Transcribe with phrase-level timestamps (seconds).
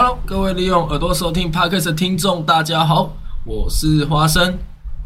[0.00, 4.56] Hello，各位利用耳朵收听 Podcast 的听众，大家好，我是花生，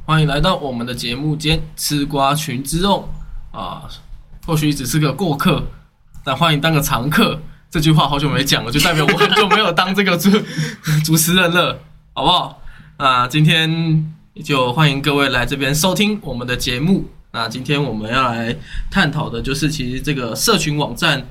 [0.05, 3.09] 欢迎来到我们的节目间吃瓜群之众
[3.53, 3.89] 啊。
[4.45, 5.65] 或许只是个过客，
[6.23, 7.41] 但欢迎当个常客。
[7.71, 10.29] 这句话好久没讲了，就代表我很久没有当这个主
[11.03, 11.79] 主持人了，
[12.13, 12.63] 好不好？
[12.99, 14.15] 那今天
[14.45, 17.09] 就欢迎各位来这边收听我们的节目。
[17.33, 18.55] 那今天我们要来
[18.91, 21.27] 探讨的就是，其实这个社群网站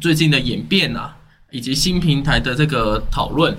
[0.00, 1.16] 最近的演变啊，
[1.50, 3.56] 以及新平台的这个讨论。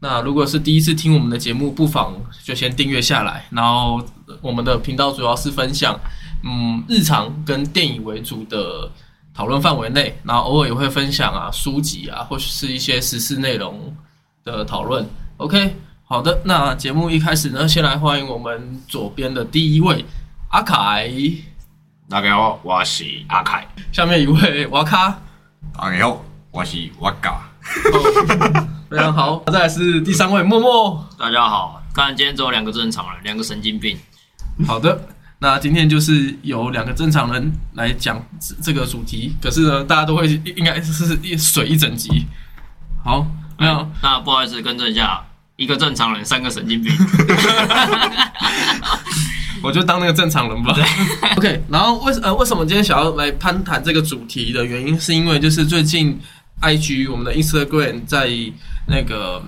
[0.00, 3.46] 那如果是第一次听我们的节目，不妨就先订阅下来。
[3.50, 4.04] 然后
[4.40, 5.98] 我们的频道主要是分享，
[6.42, 8.90] 嗯，日常跟电影为主的
[9.32, 13.96] 讨论范围内，然后偶尔也会分享啊书籍啊，或是一些时事内容
[14.42, 15.08] 的讨论。
[15.36, 20.04] OK，好的，那节目一开始呢，先来欢迎我们左边的第一位。
[20.48, 21.10] 阿凯，
[22.08, 23.66] 大家好，我是阿凯。
[23.92, 25.20] 下面一位瓦卡，
[25.72, 27.40] 大家好，我是瓦嘎。
[28.90, 31.08] 非常好，再来是第三位默默。
[31.18, 33.96] 大家好，看今天只有两个正常人，两个神经病。
[34.66, 38.22] 好的，那今天就是有两个正常人来讲
[38.60, 42.26] 这个主题，可是呢，大家都会应该是一水一整集。
[43.02, 43.26] 好，
[43.58, 45.24] 没有，那不好意思，更正一下，
[45.56, 46.92] 一个正常人，三个神经病。
[49.62, 50.74] 我就当那个正常人吧。
[51.38, 56.20] OK，然后为呃为什么今天想要来攀谈这个主题的原因，是因为就是最近
[56.62, 58.30] IG 我们的 Instagram 在
[58.86, 59.42] 那个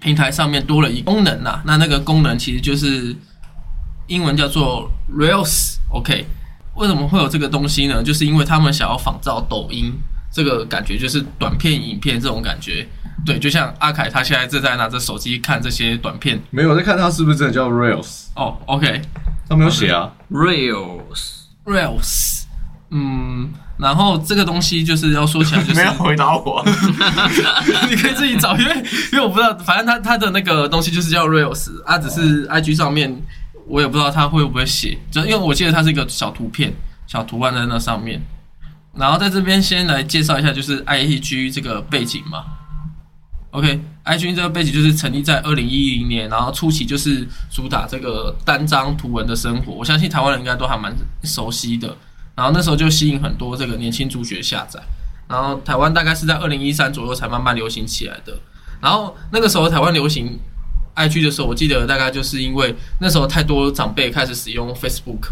[0.00, 1.60] 平台上面多了一功能呐。
[1.66, 3.14] 那那个功能其实就是
[4.06, 5.76] 英文叫做 Reels。
[5.90, 6.26] OK，
[6.76, 8.02] 为什么会有这个东西呢？
[8.02, 9.92] 就是因为他们想要仿造抖音
[10.32, 12.86] 这个感觉，就是短片影片这种感觉。
[13.24, 18.26] 对，就像阿凯他现在正在拿着手机看这些短片，没有在看他是不是真的叫 Reels。
[18.34, 19.02] 哦，OK。
[19.48, 22.42] 他没有写啊，reels，reels，
[22.90, 26.64] 嗯，然后这个东西就是要说起来，就是 没有回答我，
[27.90, 28.74] 你可以自己找，因为
[29.12, 33.22] 因为我不知道，反正他他的那个东西就是叫 reels，啊，只是 IG 上面
[33.66, 36.72] 我也不知道他会不会写，就因为我记得它是一个小图片、
[37.06, 38.22] 小图案在那上面，
[38.94, 42.44] 然后在这边先来介绍一下，就是 IG 这个背景嘛。
[43.50, 50.94] OK，IG 这个背景就是成立在二零一零年，然后初期就是主打这个单张图文的生活，我相信台湾人应该都还蛮
[51.24, 51.96] 熟悉的。
[52.36, 54.80] 然后那时候就吸引很多这个年轻族学下载，
[55.28, 58.32] 然后台湾大概是在二零一三左右才慢慢流行起来的。
[58.80, 60.38] 然后那个时候台湾流行
[60.94, 65.28] IG 的时候，我记得大概就是因为那时候太多长辈开始使用 Facebook。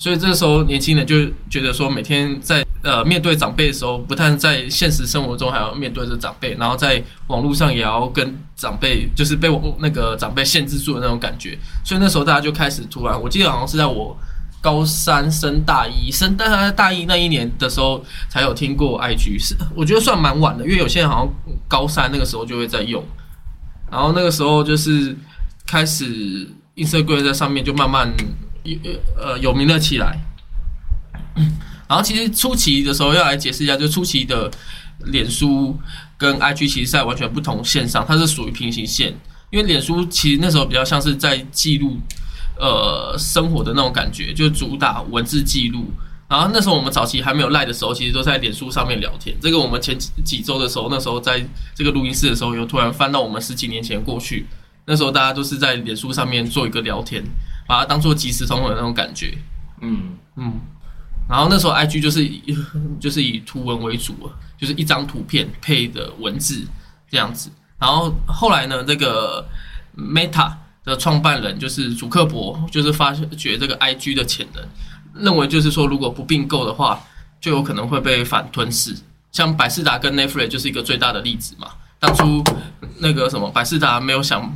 [0.00, 9.48] 所以这时候，年轻人就觉得说，每天在呃面对长辈的时候，不但在现实生活中还要面对着长辈，然后在网络上也要跟长辈，就是被
[9.80, 11.58] 那个长辈限制住的那种感觉。
[11.84, 14.16] 所以那时候大家就开始突然，我记得好像是在我
[14.60, 23.04] 高三升大一升大大一那一年的时候，才有听过 IG，是我觉得算蛮晚的，因为有些人好像高三那个时候就会在用，
[23.90, 25.16] 然后那个时候就是
[25.66, 28.12] 开始 Instagram 在上面就慢慢。
[29.16, 30.18] 呃，有名了起来。
[31.88, 34.50] 然后其实初期的时候要来解释一下，就初期的
[35.06, 35.74] 脸书
[36.18, 39.14] 跟 IG 其实在完全不同线上，它是属于平行线。
[39.48, 41.96] 因为脸书其实那时候比较像是在记录
[42.58, 45.90] 呃生活的那种感觉，就主打文字记录。
[46.28, 49.34] 然后那时候我们早期还没有赖的时候，其实都在脸书上面聊天。
[49.40, 51.42] 这个我们前几几周的时候，那时候在
[51.74, 54.46] 这个录音室的时候，又突然翻到我们十几年前过去，
[54.84, 57.24] 那时候大家都是在脸书上面做一个聊天。
[57.66, 59.36] 把它当做即时通的那种感觉，
[59.82, 60.54] 嗯嗯，
[61.28, 62.56] 然后那时候 I G 就是以
[62.98, 64.14] 就是以图文为主，
[64.56, 66.66] 就是一张图片配的文字
[67.10, 67.50] 这样子。
[67.78, 69.46] 然后后来呢，这个
[69.94, 70.50] Meta
[70.88, 77.00] 的创办人就是祖克伯，就是发觉这个 I G 的潜能，认为就是说如果不并购的话，
[77.40, 78.96] 就有可能会被反吞噬。
[79.30, 81.68] 像百事达跟 Netflix 就是一个最大的例子嘛。
[82.00, 82.42] 当初
[82.98, 84.52] 那个什么百事达没有想。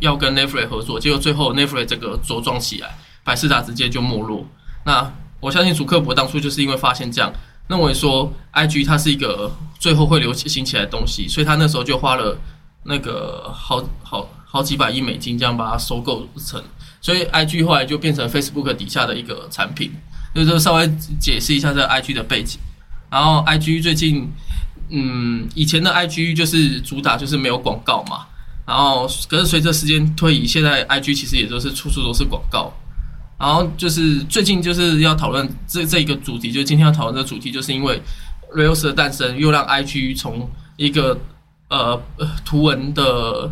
[0.00, 4.44] 要跟 Netflix 合作，结果最后 Netflix 这个茁壮起来，百事达直接就没落。
[4.84, 5.10] 那
[5.40, 7.32] 我相信祖克伯当初就是因为发现这样，
[7.66, 12.36] 认为说 IG 它是一个最后会流行起来的东西，所以他那时候就花了
[12.82, 16.62] 那个好好好几百亿美金这样把它收购成，
[17.00, 19.92] 所以 IG 后来就变成 Facebook 底下的一个产品。
[20.34, 20.86] 就是稍微
[21.18, 22.58] 解释一下这 IG 的背景。
[23.10, 24.30] 然后 IG 最近，
[24.90, 28.26] 嗯，以前的 IG 就是主打就是没有广告嘛。
[28.66, 32.72] 然后，可是随着时间推移，现在 I G 其实也都是处处都是广告。
[33.38, 38.02] 然后就是最近就是要讨论这这一个主题，就今天要讨论的主题，就是因为
[38.54, 41.18] Reels 的诞生，又让 I G 从一个
[41.68, 42.02] 呃
[42.44, 43.50] 图文的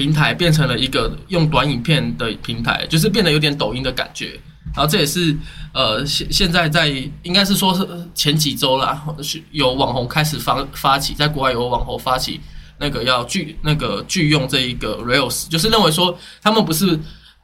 [0.00, 4.40] 平台变成了一个用短影片的平台，就是变得有点抖音的感觉。
[4.74, 5.36] 然后这也是
[5.74, 6.88] 呃现现在在
[7.22, 12.40] 应该是说是前几周啦，是有网红开始发发起，在国外有网红发起。
[12.82, 16.98] 那个要拒那个拒用这一个 Reels，就是认为说他们不是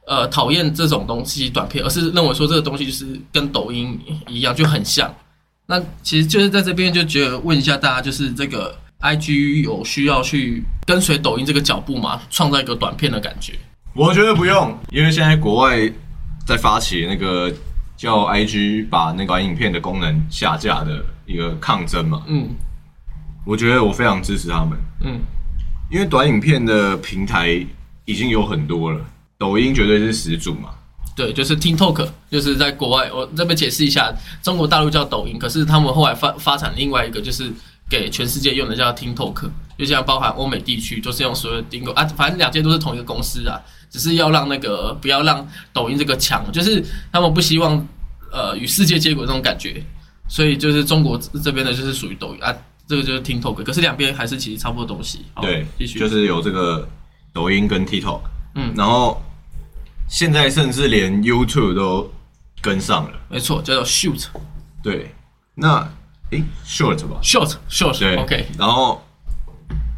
[0.07, 5.13] 呃讨厌这种东西短片，而是认为说这个东西就是跟抖音一样就很像。
[5.67, 12.21] 那其实就是在这边就觉得问一下大家，就是这个 IG 有需要去跟随抖音这个脚步吗？
[12.29, 13.53] 创造一个短片的感觉？
[13.93, 15.91] 我觉得不用，因为现在国外
[16.45, 17.53] 在发起那个
[17.95, 22.23] 叫 IG 把那个短影片的功能下架的一个抗争嘛。
[22.27, 22.49] 嗯
[23.45, 25.19] 我觉得我非常支持他们，嗯，
[25.89, 27.65] 因为短影片的平台
[28.03, 28.99] 已经有很多了，
[29.37, 30.69] 抖音绝对是始祖嘛。
[31.15, 34.13] 对，就是 TikTok，就是在国外，我这边解释一下，
[34.43, 37.49] 中国大陆叫抖音，可是他们后来发发展另外一个，就是
[37.89, 47.85] 给全世界用的叫 TikTok，就像包含欧美地区都是用所谓的 Dingo 啊，反正两间都是同一个公司啊，只是要让那个不要让抖音这个强，就是他们不希望
[48.31, 49.81] 呃与世界接轨这种感觉，
[50.27, 52.53] 所以就是中国这边的就是属于抖音啊，
[52.87, 55.25] 这个就是 TikTok，可是两边还是其实差不多东西。
[55.33, 56.87] 好对继，续就是有这个
[57.31, 58.19] 抖音跟 TikTok，
[58.55, 59.21] 嗯然后
[60.09, 62.11] 现在甚至连 YouTube 都
[62.61, 63.11] 跟上了。
[63.29, 64.25] 没错，叫做 Shoot
[64.83, 65.13] 对，
[65.53, 65.87] 那
[66.31, 69.01] 诶 Short 吧，Short Short 对 OK，然后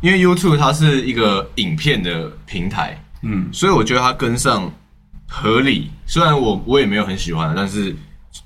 [0.01, 4.71] 因为 YouTube 它是一个影片的平台，嗯，所以我觉得它跟上
[5.27, 5.91] 合理。
[6.05, 7.95] 虽然我我也没有很喜欢，但是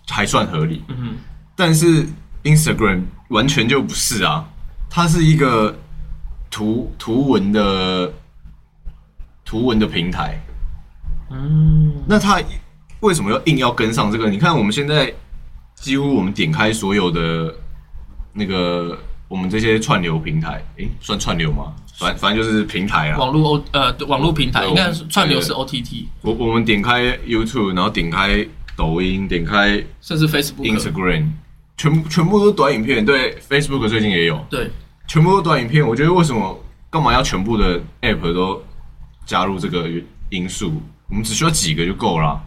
[0.07, 0.83] 还算合理。
[0.88, 1.15] 嗯哼，
[1.56, 2.06] 但是
[2.44, 4.45] Instagram 完全就不是啊，
[4.89, 5.75] 它是一个
[6.50, 8.12] 图图文的
[9.44, 10.39] 图文的平台。
[11.31, 12.41] 嗯，那它
[13.00, 14.30] 为什么要硬要跟上这个？
[14.30, 15.13] 你看我们现在
[15.75, 17.53] 几乎我们点开所有的
[18.33, 18.97] 那个
[19.27, 21.74] 我们这些串流平台，诶，算串流吗？
[22.00, 23.18] 反反正就是平台啊。
[23.19, 28.45] 网络 O 呃网络平台对应该是串流是 OTT，我我们点开 YouTube，然后点开
[28.75, 30.63] 抖音，点开甚至 Facebook。
[30.63, 31.30] Instagram，
[31.77, 33.06] 全部全部都是短影片。
[33.06, 34.71] 对，Facebook 最近也有，对，
[35.07, 35.88] 全部都是短影片。
[35.88, 36.59] 我觉得为什么
[36.89, 38.62] 干嘛要全部的 App 都
[39.25, 39.88] 加入这个
[40.30, 40.81] 因素？
[41.09, 42.41] 我们只需要几个就够了。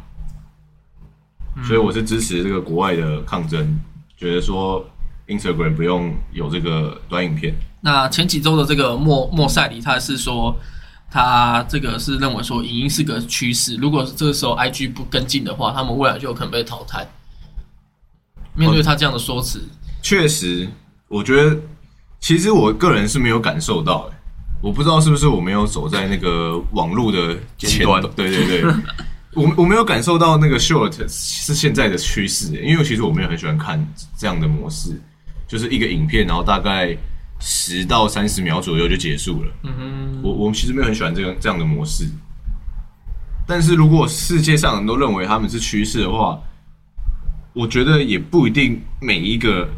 [1.64, 3.78] 所以我是支持这个国外的抗争，
[4.16, 4.84] 觉得说
[5.28, 7.54] Instagram 不用有这个短影片。
[7.80, 10.56] 那前几周的这个莫莫塞里，他是说
[11.10, 17.06] 他这个是认为说影音是个趋势，如果这个时候 IG 不跟进的话，他们未来就有可能被淘汰。
[18.54, 19.62] 面对他这样的说辞，
[20.02, 20.66] 确实，
[21.08, 21.56] 我觉得
[22.18, 24.16] 其实我个人是没有感受到、欸，
[24.62, 28.02] 我不知道是不是我没有走在那个网络的前端。
[28.16, 28.72] 对对对，
[29.36, 33.86] 我我没有感受到那个 short 是现在的趋势、欸，因为其实我没有很喜欢看
[34.16, 34.98] 这样的模式，
[35.46, 36.96] 就是一个影片，然后大概
[37.38, 39.52] 十到三十秒左右就结束了。
[39.62, 42.08] 嗯哼，我我其实没有很喜欢这个这样的模式，
[43.46, 46.40] 但是如果世界上人都认为他们是趋势的话，
[47.52, 49.68] 我觉得也不一定每一个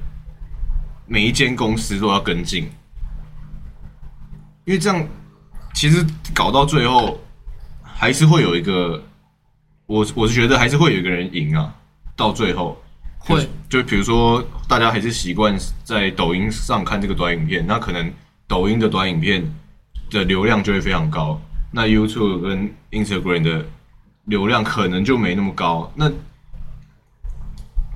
[1.06, 2.64] 每一间公司都要跟进，
[4.64, 5.06] 因为这样
[5.74, 6.04] 其实
[6.34, 7.20] 搞到最后
[7.82, 9.02] 还是会有一个，
[9.86, 11.74] 我我是觉得还是会有一个人赢啊，
[12.16, 12.80] 到最后
[13.18, 13.48] 会。
[13.68, 15.54] 就比如说大家还是习惯
[15.84, 18.10] 在抖音上看这个短影片，那可能
[18.46, 19.44] 抖音的短影片
[20.10, 21.38] 的流量就会非常高，
[21.70, 23.66] 那 YouTube 跟 Instagram 的
[24.24, 25.92] 流量可能就没那么高。
[25.94, 26.10] 那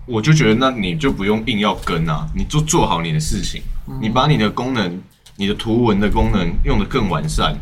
[0.04, 3.62] 我就觉得，那你就不用硬要跟啊，你就做好你的事情，
[4.00, 5.00] 你把你的功能、
[5.36, 7.56] 你的图文的功能用的更完善，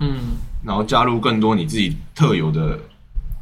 [0.00, 2.78] 嗯，然后加入更多你自己特有的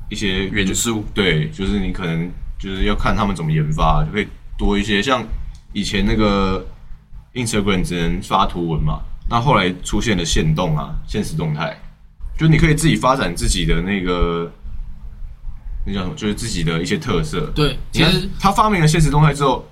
[0.09, 2.31] 一些元素，对，就是你可能
[2.63, 5.03] 就是要看他们怎么研发，就可以多一些。
[5.03, 5.27] 像
[5.73, 6.65] 以前那个
[7.35, 11.77] Instagram 只能发图文嘛，那后来出现了限动啊、现实动态，
[12.39, 14.49] 就你可以自己发展自己的那个
[15.85, 17.51] 那叫什么，就是自己的一些特色。
[17.53, 19.69] 对，其实他发明了现实动态之后，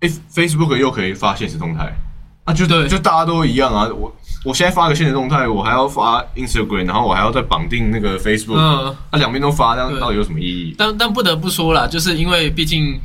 [0.00, 1.94] 哎、f a c e b o o k 又可以发现实动态，
[2.42, 3.88] 啊，就对就大家都一样啊。
[3.94, 4.12] 我
[4.44, 10.74] 我现在发个现实动态，我还要发 Instagram，然后我还要再绑定那个 Facebook，嗯那两边都发，这样到底有什么意义？
[10.76, 13.00] 但但不得不说啦，就是因为毕竟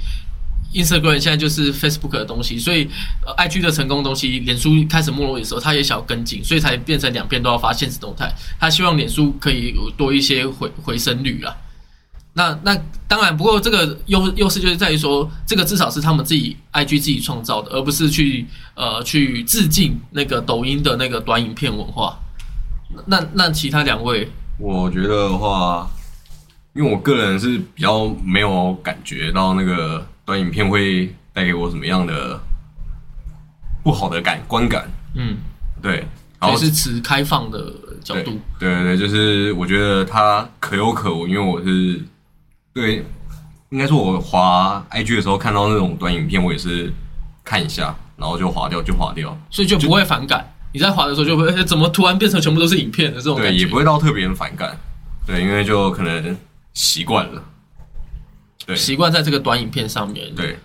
[0.73, 2.89] Instagram 现在就是 Facebook 的东西，所以、
[3.25, 8.29] 呃、IG 的成功的东西，脸书开始没落的时候，他也想要跟进，所以才变成两边都要发现实动态。
[8.59, 11.55] 他希望脸书可以有多一些回回升率啦。
[12.33, 18.45] 那那当然，不过这个优优势就是在于说，这个至少是他们自己 IG 自己创造的，而不是去
[18.75, 22.17] 呃去致敬那个抖音的那个短影片文化。
[23.05, 25.89] 那那其他两位，我觉得的话，
[26.73, 32.39] 因为我个人是比较没有感觉到那个短影片会带给我什么样的
[33.83, 35.37] 不好的感观感，嗯，
[35.81, 36.05] 对，
[36.39, 37.59] 然后是持开放的
[38.03, 38.39] 角度。
[38.59, 42.01] 对对对，就是我觉得它可有可无，因为我是
[42.73, 43.05] 对，
[43.69, 46.93] 应该说我滑 IG 的时候看到那种短影片，我也是
[47.43, 49.37] 看一下，然后就划掉就划掉。
[49.49, 50.53] 所以就不会反感。
[50.71, 53.59] 你在滑的时候就会，哎怎么突然变成全部都是影片的这种对，感觉？
[53.59, 54.77] 也不会到特别反感，
[55.25, 56.37] 对，因为就可能
[56.73, 57.43] 习惯了，
[58.65, 60.59] 对习惯在这个短影片上面。，对，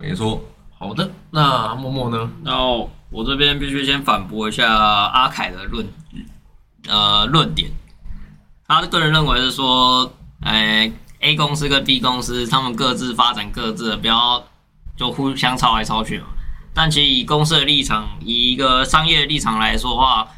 [0.00, 0.44] 没错，
[0.76, 2.28] 好的，那默默呢？
[2.42, 2.60] 那
[3.08, 5.86] 我这边必须先反驳一下阿凯的论
[6.88, 7.70] 呃论点，
[8.66, 14.44] 他个人认为是说，哎、a 公司跟 B 公司他们各自发展各自的，不要
[14.96, 16.26] 就互相抄来抄去嘛。
[16.74, 20.28] 但其实以公司的立场，以一个商业的立场来说的话，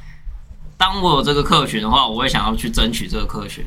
[0.77, 3.67] 当我有这个客群的话，我会想要去争取这个客群。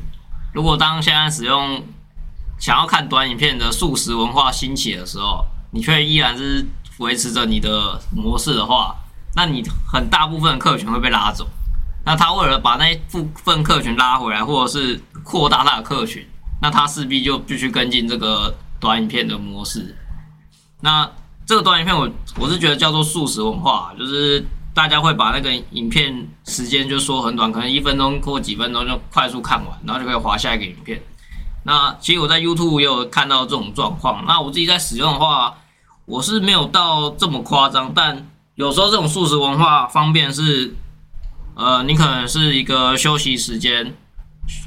[0.53, 1.83] 如果当现在使用
[2.57, 6.65] 想要看短影片的素食文化兴起的时候，你却依然是
[6.99, 8.95] 维持着你的模式的话，
[9.35, 11.47] 那你很大部分客群会被拉走。
[12.03, 16.27] 那他为了把那部分客群拉回来，或者是扩大他的客群，
[16.61, 19.95] 那他势必就必须跟进这个短影片的模式。
[20.79, 21.09] 那
[21.45, 24.43] 这个短影片我我是觉得叫做素食文化，就是
[24.73, 31.01] 大家会把那个影片时间就说很短，可能一分钟或几分钟就快速看完，然后就可以划下一个影片。
[31.63, 34.25] 那其实我在 YouTube 也有看到这种状况。
[34.25, 35.53] 那我自己在使用的话，
[36.05, 40.73] 我是没有到这么夸张，但有时候这种素食文化方便是，
[41.55, 43.93] 呃，你可能是一个休息时间，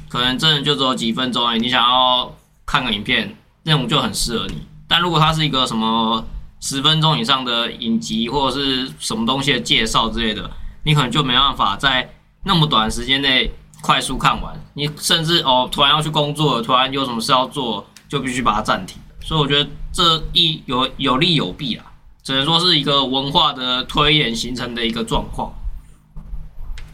[0.07, 2.33] 可能真的就只有几分钟而已，你想要
[2.65, 4.61] 看个影片，那种就很适合你。
[4.87, 6.23] 但如果它是一个什么
[6.61, 10.49] 十分钟以上的影集或者是什么东西的介绍之类的，
[10.83, 12.09] 你可能就没办法在
[12.43, 13.51] 那么短时间内
[13.81, 14.53] 快速看完。
[14.75, 19.01] 你甚至哦，突然要去工作，突然有什么事要做，就必须把它暂停。
[19.21, 21.85] 所以我觉得这一有有利有弊啊，
[22.23, 25.51] 只能说是一个文化的推演形成的一个状况。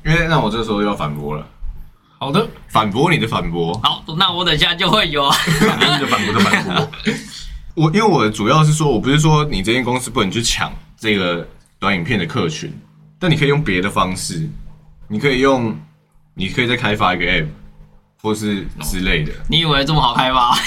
[0.03, 1.45] 因为那我这时候又要反驳了，
[2.17, 5.35] 好的，反驳你的反驳，好，那我等一下就会有啊。
[5.59, 6.89] 反驳你的反驳的反驳。
[7.73, 11.47] 我因为我主要是说，我不是说你这间公司不能去抢这个
[11.79, 12.71] 短影片的客群，
[13.19, 14.49] 但你可以用别的方式，
[15.07, 15.75] 你可以用，
[16.33, 17.47] 你可以再开发一个 app，
[18.21, 19.31] 或是之类的。
[19.47, 20.57] 你以为这么好开发？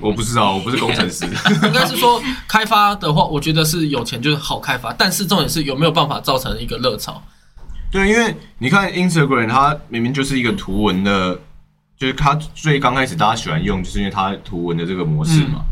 [0.00, 1.24] 我不知道，我不是工程师。
[1.66, 7.22] 应该是说开发的话，我觉得是有钱就是好开发，但是重点是有没有办法造成一个热潮。
[7.90, 11.40] 对，因为你看 Instagram，它明明就是一个图文的，
[11.96, 15.64] 就是它最刚开始大家喜欢用，就是因为它图文的这个模式嘛。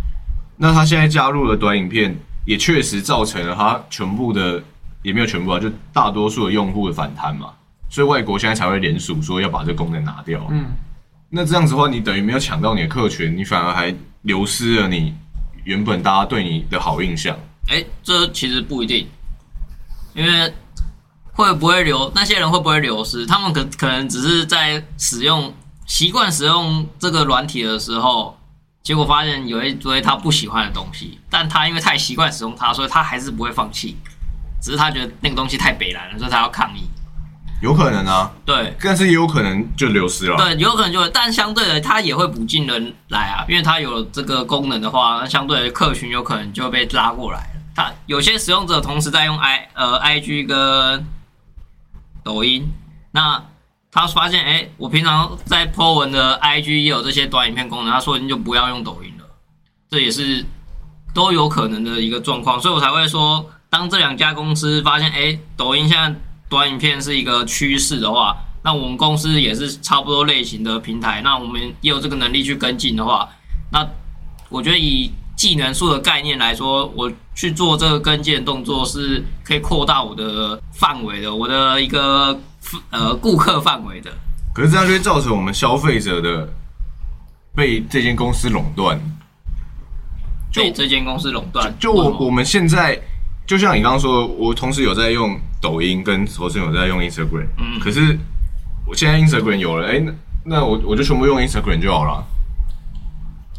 [0.56, 2.16] 那它现在加入了短影片，
[2.46, 4.62] 也确实造成了它全部的，
[5.02, 7.50] 也没有全部啊，就大多数的用户的反弹嘛。
[7.90, 10.46] 所以外国现在才会联署说要把这个功能拿掉。
[10.50, 10.66] 嗯，
[11.30, 15.12] 那这样子的话，你等于没有抢到你的客群，你反而还流失了你
[15.64, 17.36] 原本大家对你的好印象。
[17.68, 19.06] 哎、这其实不一定，
[20.14, 20.52] 因为
[21.34, 23.26] 会不会流那些人会不会流失？
[23.26, 25.52] 他们可可能只是在使用
[25.86, 28.38] 习惯使用这个软体的时候，
[28.82, 33.96] 结果发现有一堆他不喜欢的东西，但他因为太习惯使用它，所以他还是不会放弃，
[34.62, 36.88] 只是他觉得那个东西太北蓝了，所以他要抗议。
[37.62, 40.36] 有可能啊，对但是也有可能就流失了。
[40.36, 47.60] 对，有可能就会，但相对的，他也会补进人来啊，因为他有了这个功能的话，那相对的客群有可能就被拉过来了。
[47.74, 51.04] 他有些使用者同时在用 i 呃 IG 跟
[52.24, 52.66] 抖音，
[53.12, 53.44] 那
[53.92, 59.24] 他发现，哎、我平常在 po 文的 IG 也有这些短影片功能，他说你就不要用抖音了，
[59.88, 60.44] 这也是
[61.14, 73.28] 都有可能的一个状况，所以我才会说，当这两家公司发现，哎、抖音现在短影片是一个趋势的话，那我们公司也是差不多类型的平台，那我们也有这个能力去跟进的话，
[73.70, 73.86] 那
[74.48, 82.38] 我觉得以技能树的概念来说，我去做这个跟进的动作是可以扩大我的范围的，我的一个
[82.90, 84.10] 呃顾客范围的。
[84.54, 86.48] 可是这样就会造成我们消费者的
[87.54, 88.98] 被这间公司垄断。
[90.54, 92.96] 被这间公司垄断，就我我们现在，
[93.44, 97.48] 就像你刚刚说的，我同时有在用抖音，跟同时有在用 Instagram。
[97.58, 98.16] 嗯可是
[98.86, 100.12] 我现在 Instagram 有了，哎、那
[100.44, 102.24] 那我我就全部用 Instagram 就好了。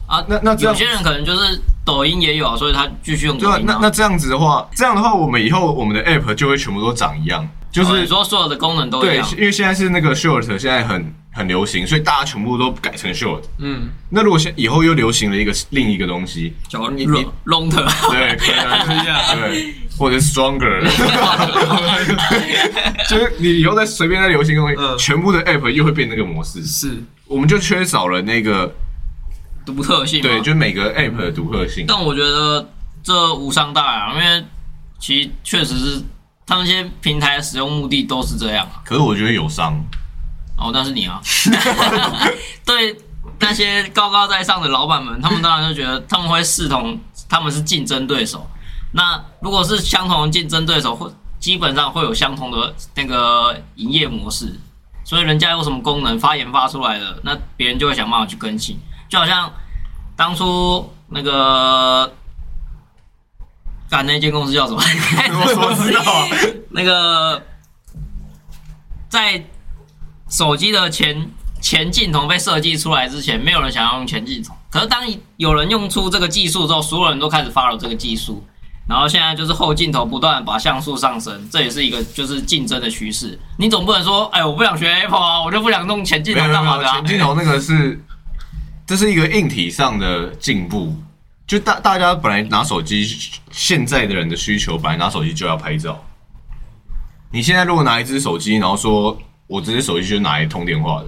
[0.08, 13.42] 啊，那那这样有些人可能就是抖音也有啊，所以他继续用抖对那那这样子的话，这样的话，我们以后我们的 App 就会全部都长一样，就是、说所有的功能都一对，因为现在是那个 Short，现在很很流行，所以大家全部都改成 Short。
[13.60, 20.82] 嗯，那如果现以后又流行了一个另一个东西，叫你你 long 的，对， 可以啊， 对，或者 Stronger，
[23.10, 24.98] 就是你以后再随便再流行的东西，嗯。
[24.98, 27.04] 全部的 App 又会变那个模式，是。
[27.28, 28.72] 我们就缺少了那个
[29.66, 31.86] 独特性对，就是每个 App 的独特性。
[31.88, 32.70] 但我觉得
[33.04, 34.46] 这无伤大雅，因为
[35.00, 36.02] 其实确实是
[36.46, 38.82] 他们那些平台的使用目的都是这样啊。
[38.86, 39.74] 可是我觉得有伤，
[40.58, 41.20] 哦，那是你啊。
[42.66, 42.96] 对
[43.40, 48.48] 那些高高在上的老板们，他们当然就觉得他们会视同他们是竞争对手。
[48.94, 54.58] 那如果是相同的竞争对手，会基本上会有相同的那个营业模式，
[55.04, 58.80] 所以人家有什么功能发研发出来的，那别人就会想办法去更新。
[59.10, 59.52] 就好像
[60.16, 62.12] 当初那个，
[63.90, 64.82] 干那间公司叫什么？
[64.82, 66.28] 我我知道啊，
[66.72, 67.42] 那个
[69.10, 69.46] 在
[70.30, 71.30] 手机的前
[71.62, 74.54] 前镜头被设计出来之前，没有人想要用前镜头。
[74.70, 75.04] 可是当
[75.38, 78.46] 有人用出这个技术之后，所有人都开始 follow 这个技术。
[78.88, 83.40] 然后现在就是后镜头不断把像素上升，这也是一个就是竞争的趋势。
[83.58, 86.94] 你总不能说，哎，我不想学 Apple 啊，我就不想弄前镜头干嘛的、啊？
[86.98, 88.00] 前镜头那个是，
[88.86, 90.96] 这是一个硬体上的进步。
[91.48, 93.08] 就大大家本来拿手机，
[93.52, 96.04] 现在的人的需求本来拿手机就要拍照。
[97.32, 99.16] 你现在如果拿一只手机，然后说
[99.46, 101.08] 我这只手机就是拿来通电话的，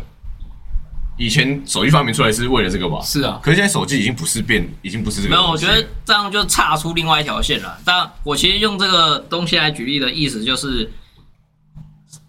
[1.18, 3.02] 以前手机发明出来是为了这个吧？
[3.02, 7.80] 是啊，可是现在手机已经不是变，已经不是这个没有，我觉得这样就岔出另外一条线了。
[7.84, 10.92] 但我其实用这个东西来举例的意思，就是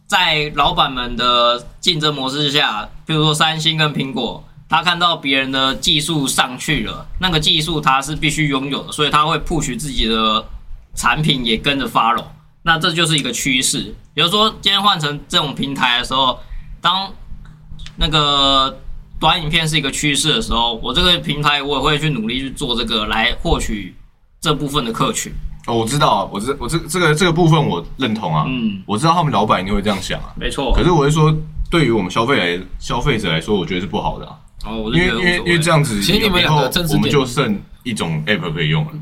[0.07, 10.45] 在老板们的竞争模式下，比如说三星跟苹果，他看到别人的技术上去了，那个技术他是必须拥有的，所以他会 push 自己的
[10.95, 12.25] 产品也跟着 follow。
[12.63, 13.95] 那这就是一个趋势。
[14.13, 16.39] 比如说，今天换成这种平台的时候，
[16.83, 17.11] 当
[17.97, 18.79] 那个
[19.19, 23.95] 短影片是一个趋势的时候，我这个平台我也会去努力去做这个，来获取
[24.41, 25.33] 这部分的客群。
[25.67, 30.35] 哦，我知道啊，我知我这这个这个部分我认同啊，嗯，我知道他们老板一定会这样想啊。
[30.37, 31.35] 没错可是我是说，
[31.71, 34.37] 对于我们消费来消费者来说，我觉得是不好的啊。
[34.65, 38.93] 哦，我因就觉得无所谓为因为因为这样子，其实你们两个我们点就剩一种 app 可以用了。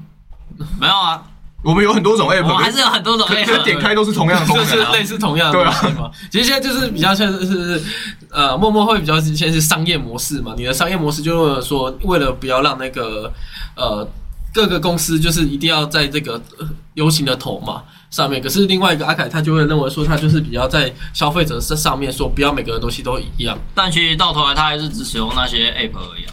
[0.78, 1.22] 没有啊，
[1.62, 4.92] 我们有很多种 app，们还是有很多种可可是 app 点开都是同样的功就是能啊。
[4.92, 6.10] 类似同样的东西嘛。
[6.30, 7.82] 其实现在就是比较像是是
[8.30, 10.54] 呃，陌陌会比较先是商业模式嘛。
[10.56, 13.32] 你的商业模式就是说，为了不要让那个
[13.76, 14.06] 呃
[14.52, 17.82] 各个公司就是一定要在这个呃流行的头嘛
[18.16, 18.40] 上面。
[18.42, 26.32] 可是另外一个阿凯他就会认为说，他就是比较在消费者这上面说，不要每个东西都一样，但其实到头来他还是只使用那些 app 而已啊，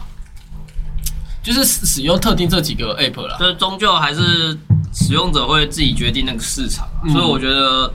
[1.43, 3.36] 就是使使用特定这几个 app 啦。
[3.38, 4.58] 就是终究还是
[4.93, 7.91] 使用者会自己决定那个市场啊、嗯所以我觉得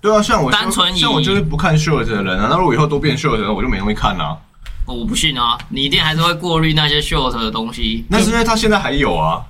[0.00, 4.38] 对啊，像我单纯以像我就是不看 short 的人啊，那如果以后都变 short 的，我就没东西看啦、哦
[4.86, 8.04] 我不信啊，你一定还是会过滤那些 short 的东西。
[8.08, 9.40] 那是因为他现在还有啊，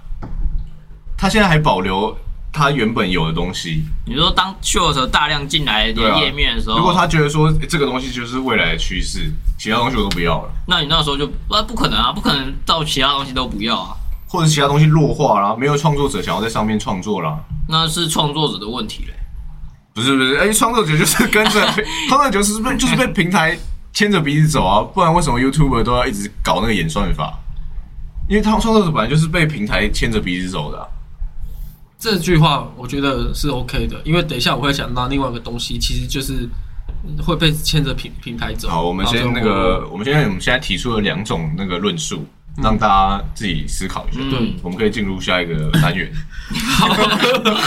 [1.16, 2.14] 他现在还保留
[2.52, 3.84] 他原本有的东西。
[4.06, 13.94] 你说当 short 大量进来的对啊页面的时候，如果他觉得说、诶这个东西就是未来的趋势，其他东西我都不要了，那你那时候就那不可能啊，不可能到其他东西都不要啊，
[14.26, 17.38] 或者其他东西弱化啦，没有创作者想要在上面创作啦。
[17.68, 19.14] 那是创作者的问题嘞。
[19.92, 21.60] 不是不是，哎、创作者就是跟着
[22.08, 23.58] 创作者就是被就是被平台
[23.92, 27.38] 牵着鼻子走啊，不然为什么 YouTuber 都要一直搞那个演算法？
[28.28, 30.86] 因为他创作者本来就是被平台牵着鼻子走的啊、
[32.00, 36.48] 这句话我觉得是 OK 的，因为等一下我会想到另外一个东西，其实就是
[37.22, 38.70] 会被牵着平平台走。
[38.70, 42.26] 好，我们先那个，我们现在我们现在提出了两种那个论述，
[42.62, 44.20] 让大家自己思考一下。
[44.22, 46.10] 嗯对我们可以进入下一个单元。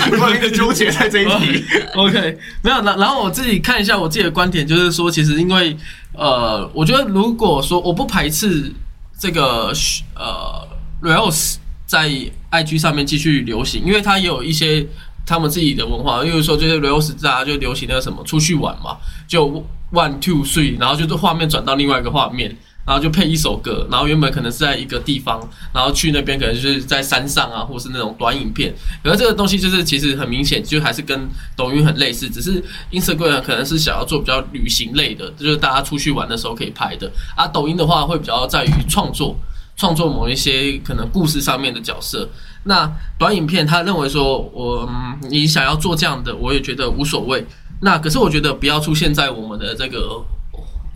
[0.10, 1.64] 不然一直纠结在这一题。
[1.94, 5.78] OK，没有，然然后我自己看一下我自己的观点，就是说，其实因为
[6.14, 8.74] 呃，我觉得如果说我不排斥
[9.20, 9.72] 这个
[10.16, 10.68] 呃
[11.02, 12.10] r e a l s 在
[12.54, 14.88] IG 上面继续流行，因为它也有一些
[15.26, 19.48] 他们自己的文化，例如说就是 Reels 大家就流行那个什么出去玩嘛，就
[19.92, 22.56] one two three，然后就是画面转到另外一个画面。
[22.86, 25.40] 然后就配一首歌，然后原本可能是在一个地方，
[25.74, 28.76] 然后去那边可能就是在山上啊，或是那种短影片。
[29.02, 31.18] 可是这个东西就是其实很明显，就还是跟
[31.56, 32.62] 抖音很类似，只是
[32.92, 37.10] Instagram 可能是想要做比较旅行类的，就是大家出去玩的时候可以拍的。
[37.38, 39.34] 啊，抖音的话会比较在于创作，
[39.76, 42.30] 创作某一些可能故事上面的角色。
[42.66, 44.90] 那短影片，他认为说我、
[45.30, 47.46] 你想要做这样的，我也觉得无所谓。
[47.82, 50.24] 那可是我觉得不要出现在我们的这个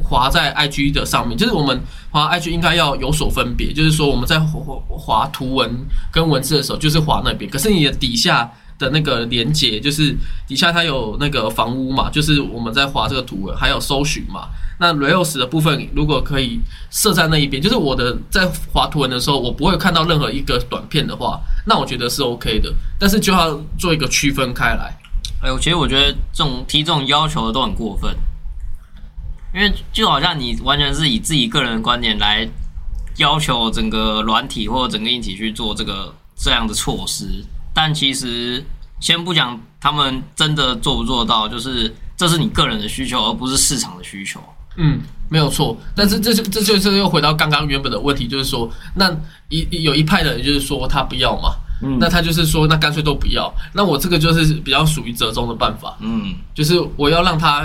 [0.02, 5.70] 滑在 IG 的上面，就是我们滑 IG 应该要有所分别，就是说我们在滑滑图文
[6.12, 10.16] 跟文字的时候，就是滑那边，可是你的底下的那个连接，就是
[10.48, 14.50] 底下它有那个房屋嘛，就是我们在划这个图文，还有搜寻嘛。
[14.80, 16.60] 那 Reels 的部分如果可以
[16.92, 24.96] 设在那一边，就是我的在划图文的时候，我不会看到任何一个短片的话，那我觉得是 OK 的，但是就要做一个区分开来。
[25.42, 28.16] 哎呦，其实我觉得这种提这种要求的都很过分，
[29.54, 32.48] 因为就好像你完全是以自己个人的观点来
[33.18, 37.44] 要求整个软体或者整个硬体去做这个这样的措施，
[37.78, 38.66] 但其实
[39.00, 44.42] 先不讲他们真的做不做到，就是这是你个人的需求，而不是市场的需求。
[44.78, 49.16] 嗯，没有错，但是这就这就是又回到刚刚原本的问题，就是说，那
[49.50, 51.52] 一有一派的人就是说他不要嘛，
[51.84, 53.54] 嗯那他就是说，那干脆都不要。
[53.74, 57.64] 那我这个就是比较属于折中的办法，嗯，就是我要让它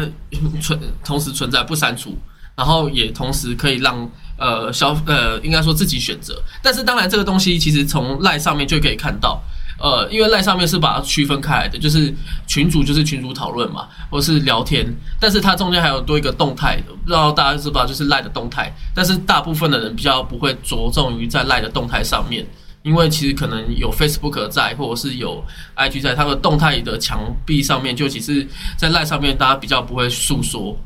[0.60, 2.18] 存同时存在不删除，
[2.54, 6.38] 然后也同时可以让呃消呃应该说自己选择。
[6.62, 9.40] 但是当然这个东西其实从赖上面就可以看到。
[9.78, 12.14] 呃，因为赖上面是把它区分开来的，就是
[12.46, 14.86] 群主就是群主讨论嘛，或是聊天，
[15.18, 18.72] 但是它中间还有多一个动态的，不知道大家知不知道，就是赖的动态。
[18.94, 22.46] 但是大部分的人比较不会着重于在赖的动态上面，
[22.82, 25.44] 因为其实可能有 Facebook 在，或者是有
[25.76, 30.76] IG 在，它的动态的墙壁上面，就其实在赖上面大家比较不会诉说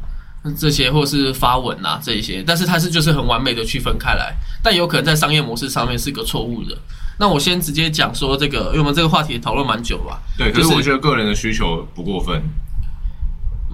[0.58, 6.74] 这些，或是发文啊这一些，但是它是就是很完美的区分开来，但有可能在商业模式上面是个错误的。
[7.18, 10.20] 那我先直接讲说这个，因为我们这个话题讨论蛮久吧。
[10.36, 12.42] 对，可是是我觉得个人的需求不过分，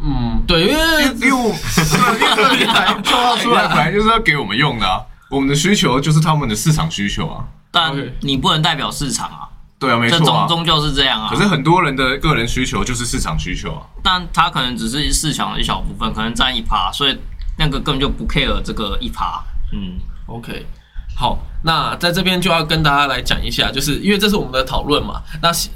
[0.02, 5.00] 嗯，对，因为因为我对因为平台创造出来本来就是要给我们用的啊，
[5.30, 10.46] 我们的需求就是他们的市场需求啊，但你不能代表市场啊，对啊，没这错啊。
[10.46, 11.28] 终终究是这样啊。
[11.28, 17.18] 可是很多人的个人需求就是市场需求啊，但他可能只是市场的一小部分，可能占一趴，所以
[17.58, 19.42] 那个根本就不 care 这个一趴。
[19.72, 20.66] 嗯，OK，
[21.14, 25.22] 好，那在这边就要跟大家来讲一下，就是因为这是我们的讨论嘛。
[25.40, 25.70] 那其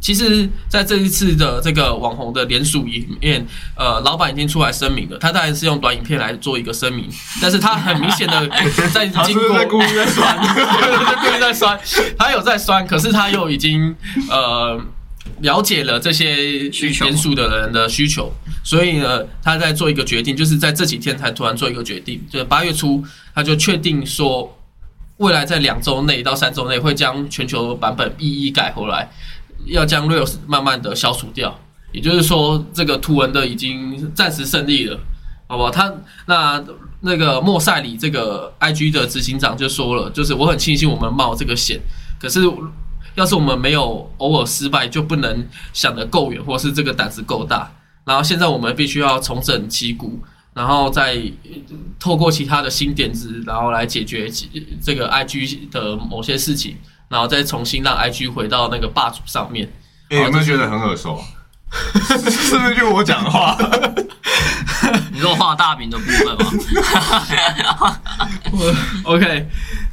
[0.00, 7.08] 其实，在这一次的这个网红的联署里面，呃，老板已经出来声明了，他当然是用短影片来做一个声明，
[7.40, 8.48] 但是他很明显的
[8.92, 11.78] 在 经过在故意在酸， 他故意在酸，
[12.18, 13.94] 他有在酸，可是他又已经
[14.28, 14.76] 呃
[15.38, 16.34] 了解了这些
[17.00, 18.32] 联署的人的需求，
[18.64, 24.52] 所以呢，他在做一个决定，就是在这几天才突然做一个决定，就是八月初他就确定说，
[25.18, 29.08] 未来在两周内到三周内会将全球版本一一改回来，
[29.66, 31.58] 要将 Reels 慢慢的消除掉，
[31.92, 34.98] 也就是说，这个图文的已经暂时胜利了。
[35.48, 35.70] 好不好？
[35.70, 35.92] 他
[36.24, 36.64] 那
[37.00, 41.78] 那个莫塞里这个 IG 的执行长就说了，就是我很庆幸我们冒这个险，
[42.18, 42.40] 可是
[43.16, 47.70] 要是我们没有偶尔失败，就不能想得够远，或是这个胆子够大。
[48.06, 50.18] 然后现在我们必须要重整旗鼓，
[50.54, 51.50] 然后再呃
[51.98, 54.50] 透过其他的新点子，然后来解决其
[54.82, 56.76] 这个 IG 的某些事情，
[57.08, 59.72] 然后再重新让 IG 回到那个霸主上面。
[60.10, 61.22] 哎、有没有觉得很耳熟？
[62.30, 63.56] 是不是就我讲话？
[65.10, 67.98] 你说画大饼的部分吗？
[69.04, 69.46] OK，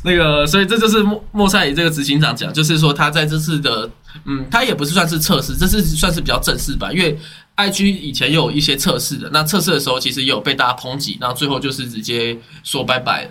[0.03, 3.89] 那个，所以这就是莫莫塞里这个执行长讲，就是说他在这次的，
[4.25, 7.17] 嗯，他也不是算是测试，这次算是比较正式吧，因为
[7.59, 13.29] IG 以前有一些测试的，那测试的时候其实也有被大家抨击，然后最后就是直接说拜拜。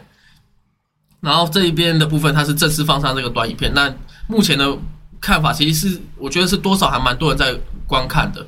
[1.20, 3.72] 然后这一边的部分，它是正式放上这个短影片。
[3.74, 3.92] 那
[4.28, 4.76] 目前的
[5.20, 7.52] 看法，其实是我觉得是多少还蛮多人在
[7.86, 8.46] 观看的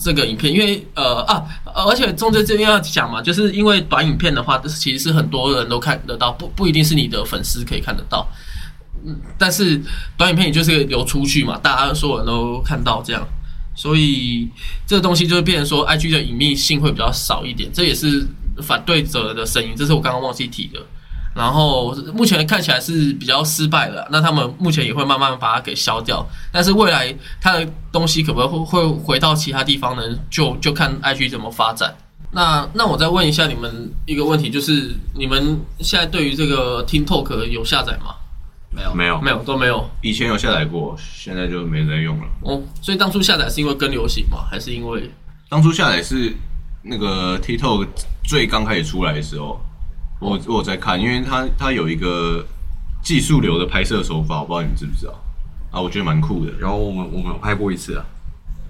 [0.00, 8.26] 这个影片，因为呃啊，而且中间这边要讲嘛，就是因为短影片的话，其实是很多人都看得到，不不一定是你的粉丝可以看得到。
[9.04, 9.78] 嗯，但是
[10.16, 13.22] 短影片也就是流出去嘛，大家所有人都看到这样，
[13.74, 14.48] 所以
[14.86, 18.26] 这个东西就会变成说，IG 的隐秘性会比较少一点，这也是
[18.62, 20.80] 反对者的声音，这是我刚刚忘记提的。
[21.34, 30.02] 然后目前看起来是比较失败的，那他们目前也会慢慢把它给消掉，但是未来它的东西可不可以会会回到其他地方呢？
[30.30, 31.92] 就就看 IG 怎么发展。
[32.30, 38.14] 那那我再问一下你们一个问题，就是你们现在对于这个听 TikTok 有下载吗？
[38.74, 39.88] 没有，没有没有，都没有。
[40.02, 42.24] 以前有下载过，现在就没人在用了。
[42.42, 44.44] 哦，所以当初下载是因为跟流行吗？
[44.50, 45.10] 还是因为
[45.48, 46.34] 当初下载是
[46.82, 47.86] 那个 TikTok
[48.24, 49.60] 最刚开始出来的时候，
[50.20, 52.44] 我我在看，因为它它有一个
[53.02, 55.12] 技术流的拍摄手法，我不知道你们知不知道
[55.70, 55.80] 啊？
[55.80, 56.52] 我觉得蛮酷的。
[56.58, 58.04] 然后我们我们有拍过一次啊，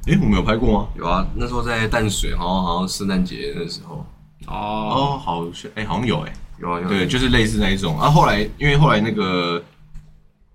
[0.06, 0.88] 诶，我们有拍过吗？
[0.96, 4.06] 有啊，那时候在淡水，然后好像圣诞节那时候
[4.46, 6.32] 哦，哦，好像诶，好像有诶。
[6.60, 6.88] 有啊有啊。
[6.88, 8.10] 对，就是类似那一种啊。
[8.10, 9.62] 后来因为后来那个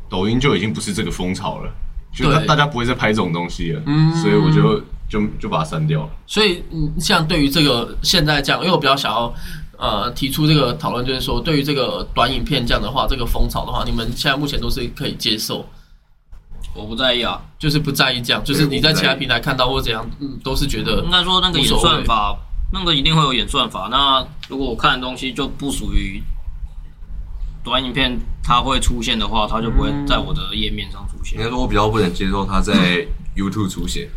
[0.09, 1.71] 抖音就已经不是这个风潮了，
[2.13, 6.09] 就大家不会再拍这种东西了，嗯所以我就就就把它删掉了。
[6.25, 9.33] 所以，嗯，像对于这个现在这样，因为我比较想要
[9.77, 15.65] 呃提出这个讨论，就是说，对于这个短影片这样的话，这个风潮的话，你们现在目前都是可以接受，
[16.73, 17.41] 我不在意啊。
[17.59, 22.37] 就是不在意这样，就是你在其他平台看到或怎样，嗯，都是觉得应该说那个演算法，
[22.71, 23.89] 那个一定会有演算法。
[23.91, 26.23] 那如果我看的东西就不属于
[27.63, 31.43] 短影片，它会出现的话，它就不会在我的页面上出现应。
[31.43, 32.73] 该说我比较不能接受它在
[33.35, 34.09] YouTube 出现。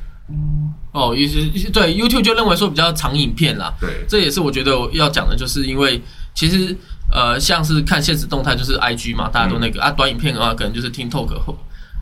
[0.92, 6.00] 哦，也是对 YouTube 就认为说比较长影片啦，对，这也是我觉得要讲的，就是因为
[6.34, 6.74] 其实
[7.10, 11.28] 呃，像是看现实动态就是 IG 嘛，大家都那个、啊，短影片的话可能就是 TikTok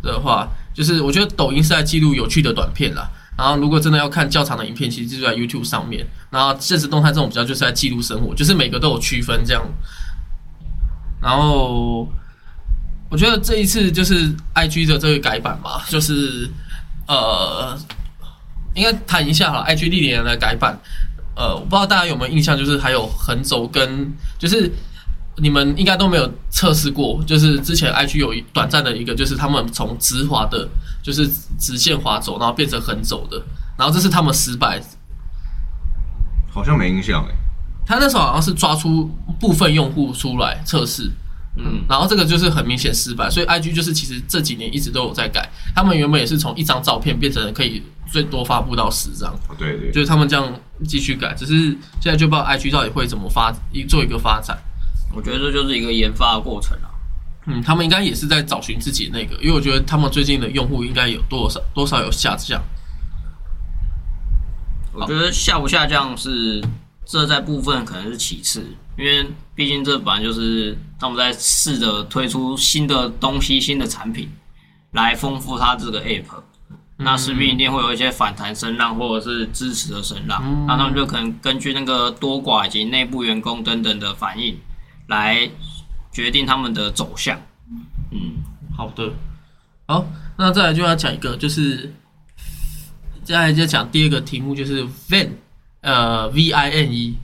[0.02, 3.10] 的话，就是我觉得抖音是在记录有趣的短片啦。
[3.36, 6.06] 然后如果真的要看较长的影片，其实就在 YouTube 上面。
[6.30, 9.64] 然后现实动态这种比较就是在记录生活，就是每个都有区分这样。
[11.22, 12.08] 然后
[13.10, 16.48] 我觉得这一次就是 IG 的这个改版吧，就是
[17.06, 17.76] 呃，
[18.74, 20.78] 应该谈一下哈，IG 历年的改版。
[21.36, 24.70] 呃，我不知道大家有没有印象，就是还有横轴跟就是
[25.36, 30.68] 你们应该都没有测试过，就是之前 IG 有一短暂的一个，就是他们从直滑的，
[31.02, 31.26] 就是
[31.58, 33.42] 直线滑走，然后变成横走的，
[33.78, 34.82] 然后这是他们失败。
[36.52, 37.34] 好像没印象哎。
[37.90, 41.10] 他那时候好像是抓出部分用户出来测试，
[41.56, 50.54] 嗯，然后这个就是很明显失败，所以 IG 就是其实这几年一直都有在改，他们原本也是从一张照片变成可以最多发布到十张，哦对对，就是他们这样
[50.86, 51.52] 继续改，只是
[52.00, 54.56] 现在就不知道 IG 到底会怎么发一做一个发展。
[55.12, 56.94] 我觉得这就是一个研发的过程啊。
[57.46, 62.62] 嗯，他们应该也是在找寻自己那个，因为我觉得他们最近的用户应该有多少多少有下降。
[64.92, 66.62] 我觉得下不下降是
[67.10, 68.64] 这在部分可能是其次，
[68.96, 74.30] 因为毕竟这本来就是他们在试着推出新的东西、新的产品
[74.92, 76.22] 来丰富它这个 app，、
[76.98, 84.56] 那势必一定会有一些反弹声浪或者是支持的声浪，那他们就可能根据那个多寡以及内部员工等等的反应
[85.08, 85.50] 来
[86.12, 87.36] 决定他们的走向。
[88.12, 88.36] 嗯，
[88.76, 89.12] 好的，
[89.88, 90.06] 好，
[90.38, 91.92] 那再来就要讲一个，就是
[93.24, 95.30] 再来就讲第二个题目，就是 Vin，
[95.80, 97.16] 呃，V I N E，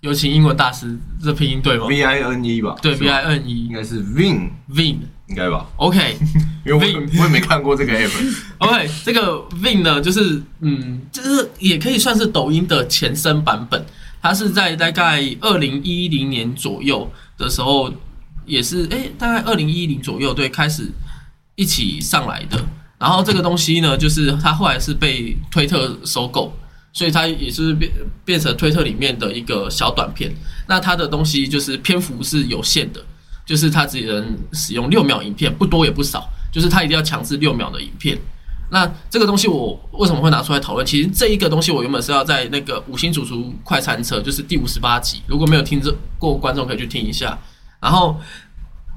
[0.00, 2.76] 有请英文大师，这拼音对吗？V I N E 吧？
[2.80, 4.96] 对，V I N E 应 E 该是 Vin，Vin。
[5.28, 6.18] 应该吧？OK
[6.66, 8.10] 因为我 Vin 我也没看过这个 app。
[8.58, 13.82] OK，这个 Vin 呢，就是嗯，就是也可以算是抖音的前身版本。
[14.20, 17.92] 它是在大概二零一零年左右的时候，
[18.44, 20.90] 也是哎、大概二零一零左右对开始
[21.56, 22.62] 一起上来的。
[22.98, 26.54] 然后这个东西呢，就是它后来是被推特收购，
[26.92, 27.90] 所以它也是变
[28.24, 30.32] 变成推特里面的一个小短片。
[30.68, 33.04] 那它的东西就是篇幅是有限的，
[33.44, 38.18] 就是它只能使用六秒影片，不多也不少，就是它一定要强制六秒的影片。
[38.70, 40.86] 那这个东西我为什么会拿出来讨论？
[40.86, 47.38] 其实这一个东西我原本是要在那个五星主厨快餐车，就是第五十八集，如果没有听这过观众可以去听一下。
[47.80, 48.18] 然后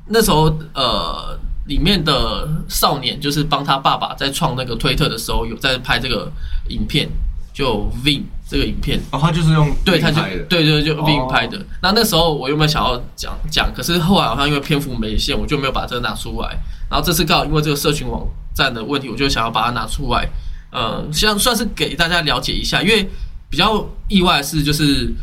[0.07, 6.31] 那时候呃，里面的少年就是帮他爸爸在创那个推特的时候，有在拍这个
[6.69, 7.09] 影片，
[7.55, 8.99] 就 Vin 这个影片。
[9.11, 10.21] 哦，他就是用对，他就。
[10.49, 11.57] 对对，就 Vin 哦拍的。
[11.81, 16.49] 那那时候我原本想要讲讲，可是后来好像因为篇幅没限，我就没有把这个拿出来。
[16.89, 20.29] 然后这次刚好因为这个社群网站的问题，我就想要把它拿出来，
[20.69, 22.83] 呃，像算是给大家了解一下。
[22.83, 23.09] 因为
[23.49, 25.13] 比较意外的是，就是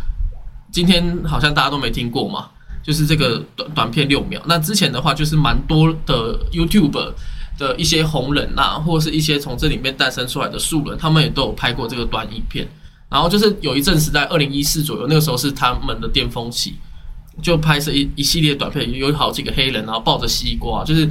[0.72, 2.48] 今天好像大家都没听过嘛，
[2.82, 4.40] 就是这个短短片六秒。
[4.46, 7.12] 那之前的话，就是蛮多的 YouTube
[7.62, 12.66] 的一些红人啊，或是一些从这里面诞生出来的素人，他们也都有拍过这个短影片。
[13.08, 16.74] 然后就是有一阵时在二零一四左右，那个时候是他们的巅峰期，
[17.40, 21.08] 就拍摄一一系列短片，有好几个黑人，然后抱着西瓜，就是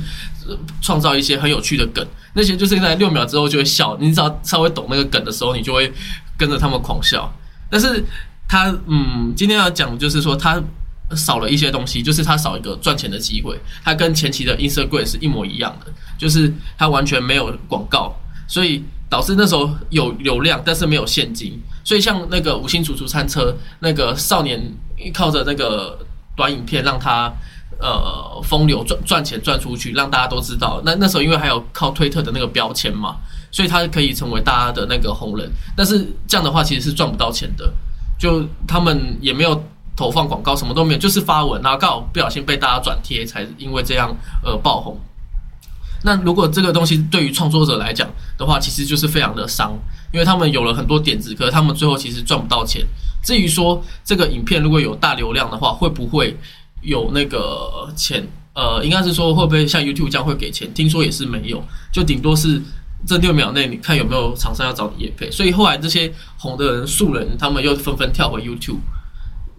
[0.81, 2.05] 创造一些很有趣的梗。
[2.33, 5.91] 那些就是在六秒之后就会笑，你只要稍微懂那个梗的时候，你就会
[6.35, 7.31] 跟着他们狂笑。
[7.69, 8.03] 但是
[8.49, 10.61] 他嗯，今天要讲的就是说他
[11.15, 13.59] 少了一些东西，就是他少一个赚钱的机会。
[13.83, 18.15] 他跟前期的 Instagram 是一模一样的，就是他完全没有广告，
[18.47, 21.59] 所以导致那时候有流量，但是没有现金。
[21.83, 24.61] 所以像那个五星主厨餐车，那个少年
[25.13, 25.97] 靠着那个
[26.35, 27.31] 短影片让他
[27.79, 30.81] 呃风流赚赚钱赚出去，让大家都知道。
[30.85, 33.17] 那那时候因为还有靠推特的那个标签嘛，
[33.51, 35.51] 所以他可以成为大家的那个红人。
[35.75, 37.73] 但是这样的话其实是赚不到钱的，
[38.19, 39.61] 就他们也没有
[39.95, 44.99] 投放广告，什么都没有，就是发文，然后刚好不小心被大家转贴，才因为这样而爆红。
[46.03, 49.71] 那如果这个东西对于创作者来讲的话，其实就是非常的伤，
[50.11, 52.83] 因为他们有了很多点子，可是他们最后其实赚不到钱。
[53.23, 56.35] 至于说这个影片如果有大流量的话，会不会
[56.81, 58.27] 有那个钱？
[58.53, 60.73] 呃，应该是说会不会像 YouTube 这样会给钱？
[60.73, 62.59] 听说也是没有，就顶多是
[63.05, 65.29] 这六秒内你看有没有厂商要找你业配。
[65.29, 68.79] 所以后来这些红的人、素人，他们又纷纷跳回 YouTube。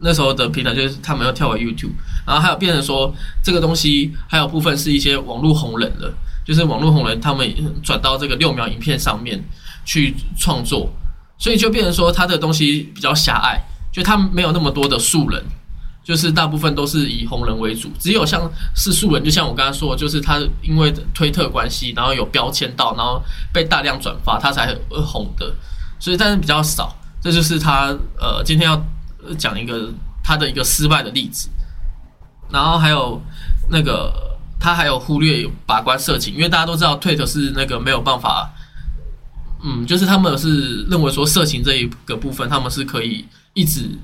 [0.02, 1.92] 那时候的平台就是他们要跳回 YouTube，
[2.26, 6.12] 然后还有变成说这个东西还有部分是一些网络红人的，
[6.44, 7.48] 就是网络红人他们
[7.82, 9.42] 转到这个六秒影片上面
[9.84, 10.90] 去创作，
[11.38, 13.60] 所以就变成说他的东西比较狭隘，
[13.92, 15.42] 就他没有那么多的素人，
[16.04, 25.54] 就是大部分都是以红人为主，只有像是素人，就像我刚刚说，就是他因为推特关系，然后有标签到，然后被大量转发，他才呃红的，
[26.00, 28.76] 所以但是比较少，这就是他呃今天要
[29.38, 31.48] 讲一个他的一个失败的例子，
[32.50, 33.20] 然后还有
[33.70, 34.12] 那个
[34.58, 38.50] 他还有忽略把关色情，因为大家都知道 t w i t 是那个没有办法，
[39.64, 43.98] 嗯，就是他们是认为说色情这一个部分他们是可以一直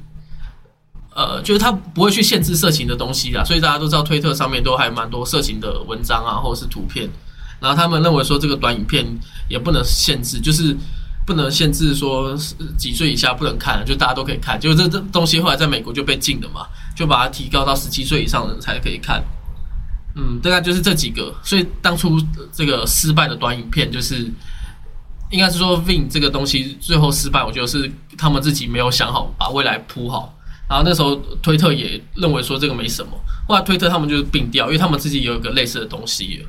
[1.14, 7.10] 呃，就是他不会去限制色情的东西啦，所以大家都知道推特上面都还蛮多色情的文章啊，或者是图片。
[7.60, 9.04] 然后他们认为说这个短影片
[9.48, 10.76] 也不能限制，就是
[11.28, 14.58] 不能限制说是几岁以下不能看，就大家都可以看。
[14.58, 19.22] 就这这东西后来在美国就被禁了嘛，就把它提高到十七岁以上的人才可以看。
[20.16, 21.34] 嗯，大概就是这几个。
[21.44, 22.18] 所以当初
[22.50, 24.32] 这个失败的短影片，就是
[25.30, 30.34] 应该是说 Vin 这个东西最后失败，我觉得是他们自己没有想好把未来铺好。
[30.66, 33.10] 然后那时候推特也认为说这个没什么，
[33.46, 36.42] 后来推特他们就是并掉，因为他们自己有一个类似的东西。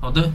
[0.00, 0.28] 好的，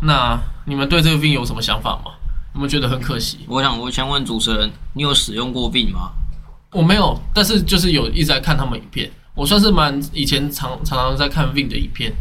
[0.00, 2.12] 那你们对这个 Vin 有什么想法吗？
[2.54, 3.38] 有没有觉得很可惜？
[3.46, 6.10] 我想我想问主持人，你有使用过 Vin 吗？
[6.72, 12.12] 我没有，但是就是有一直在看他们影片，我算是蛮以前常常常在看 Vin 的影片。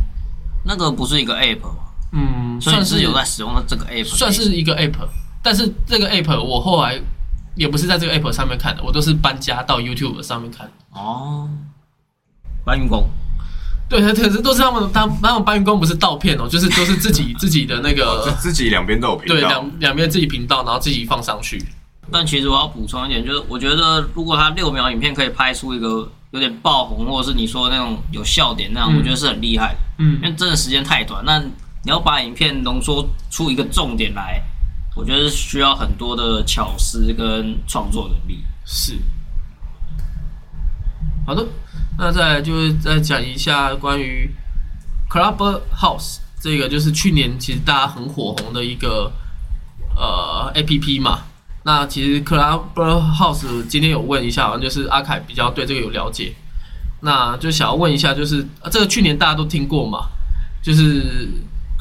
[0.66, 1.76] 那个不是一个 App 吗？
[2.12, 5.08] 嗯，算是有在使用这个 App，算是一个 app，
[5.44, 7.02] 但是这个 app 我后来
[7.56, 10.70] 也不是在这个 app 上面看的，我都是搬家到 YouTube 上面看。
[10.92, 11.50] 哦。
[12.66, 13.10] 搬运工，
[13.90, 21.64] 对，可是都是他们，他他们搬运工不是盗片哦，就是都是自己 自己的那就个，自己两边都有频道对两，两边自己频道，然后自己放上去。
[22.12, 29.80] 但其实我要补充一点，就是我觉得如果他六秒影片可以拍出一个有点爆红，或者是你说的那种有笑点那样，嗯我觉得是很厉害的。
[30.00, 34.42] 嗯因为真的时间太短，那你要把影片浓缩出一个重点来，
[34.96, 38.44] 我觉得需要很多的巧思跟创作能力。
[38.66, 38.98] 是。
[41.26, 41.46] 好的，
[41.98, 44.30] 那再来就是再讲一下关于
[45.10, 49.12] Clubhouse 这个，就是去年其实大家很火红的一个
[49.96, 51.22] 呃 APP 嘛。
[51.64, 56.34] 那其实 Clubhouse 今天有问一下，就是阿凯比较对这个有了解，
[57.02, 60.08] 那就想要问一下，就是、呃这个去年大家都听过嘛，
[60.64, 61.28] 就是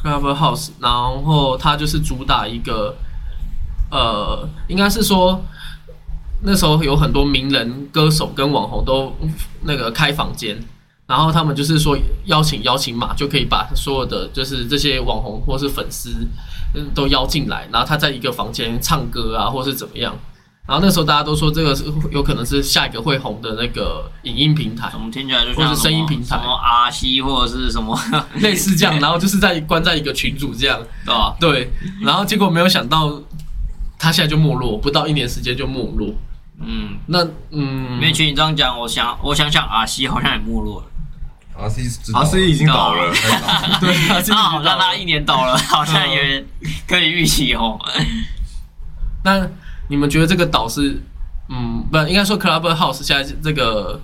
[0.03, 2.97] Clubhouse，然后它就是主打一个
[3.89, 5.41] 呃，应该是说
[6.41, 9.11] 那时候有很多名人、歌手跟网红都
[9.63, 10.57] 那个开房间，
[11.07, 16.11] 然后他们就是说邀请邀请码就可以把所有的就是这些网红或是粉丝
[16.75, 20.15] 嗯都邀进来，然后他在一个房间唱歌啊，或是怎么样。
[20.67, 27.97] 然后那时候大家都说这个是有可能是下一个会红的那个影音平台，我们听起来就或是声音平台什么阿西或者是什么，
[28.43, 31.35] 类似这样，然后就是在关在一个群组这样， 对吧？
[31.39, 31.71] 对，
[32.01, 33.17] 然后结果没有想到
[33.97, 36.13] 他现在就没落，不到一年时间就没落。
[36.59, 40.87] 嗯，那嗯，面群你这样讲，我想我想想 R C 好像也没落了
[41.65, 42.19] ，R C 是知道。
[42.19, 43.11] 阿 C 已经倒了，
[43.79, 46.43] 对，他是那好像他一年倒了， 好像也
[46.87, 47.79] 可以预期哦。
[49.23, 49.47] 那
[49.87, 50.99] 你们觉得这个岛是，
[51.49, 53.99] 嗯，不，应该说 Clubhouse 现在这个，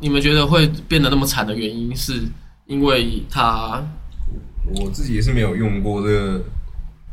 [0.00, 2.22] 你们觉得会变得那么惨的原因，是
[2.66, 3.82] 因为它，
[4.76, 6.42] 我自己也是没有用过这个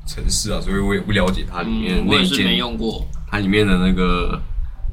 [0.05, 3.05] 城市啊，所以我也不了解它里面嗯，我也是没，用过。
[3.29, 4.41] 它里面的那个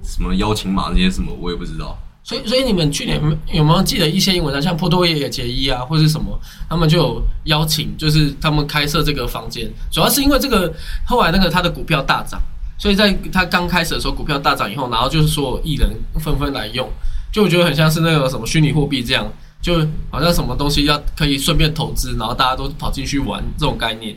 [0.03, 1.97] 什么邀请码这些什么，我也不知道。
[2.23, 3.21] 所以所以你们去年
[3.53, 10.73] 有没有记得一些英文啊，像波多野结衣啊，或是什么，他们就有邀请，就是他们开设这个房间，主要是因为这个
[11.07, 12.41] 后来那个他的股票大涨，
[12.79, 16.91] 所以在他刚开始的时候股票大涨以后，然后就是说艺人纷纷来用，
[17.31, 24.17] 就我觉得很像是那个什么虚拟货币这样，就好像什么东西要可以顺便投资，然后大家都跑进去玩这种概念。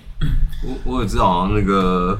[0.63, 2.17] 我我也知道，啊那个，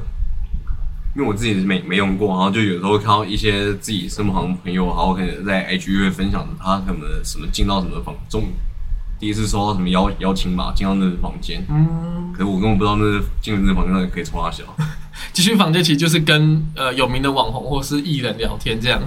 [1.18, 8.44] 因为我自己没没用过，然后就有时候看到一些自己身旁的朋友，然后可能在 IG 会分享他什么什么进到什么房中，
[9.20, 14.64] 第一次收到什么邀邀请码进到那个房间，嗯，可是我根本不知道那是进入那个房间到底可以冲他小。
[15.34, 19.02] 继续房间其实就是跟呃有名的网红或是艺人聊天这样。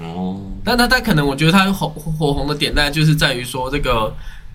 [0.00, 4.10] 哦，但他他可能我觉得他火火红的点，大概就是在于说这个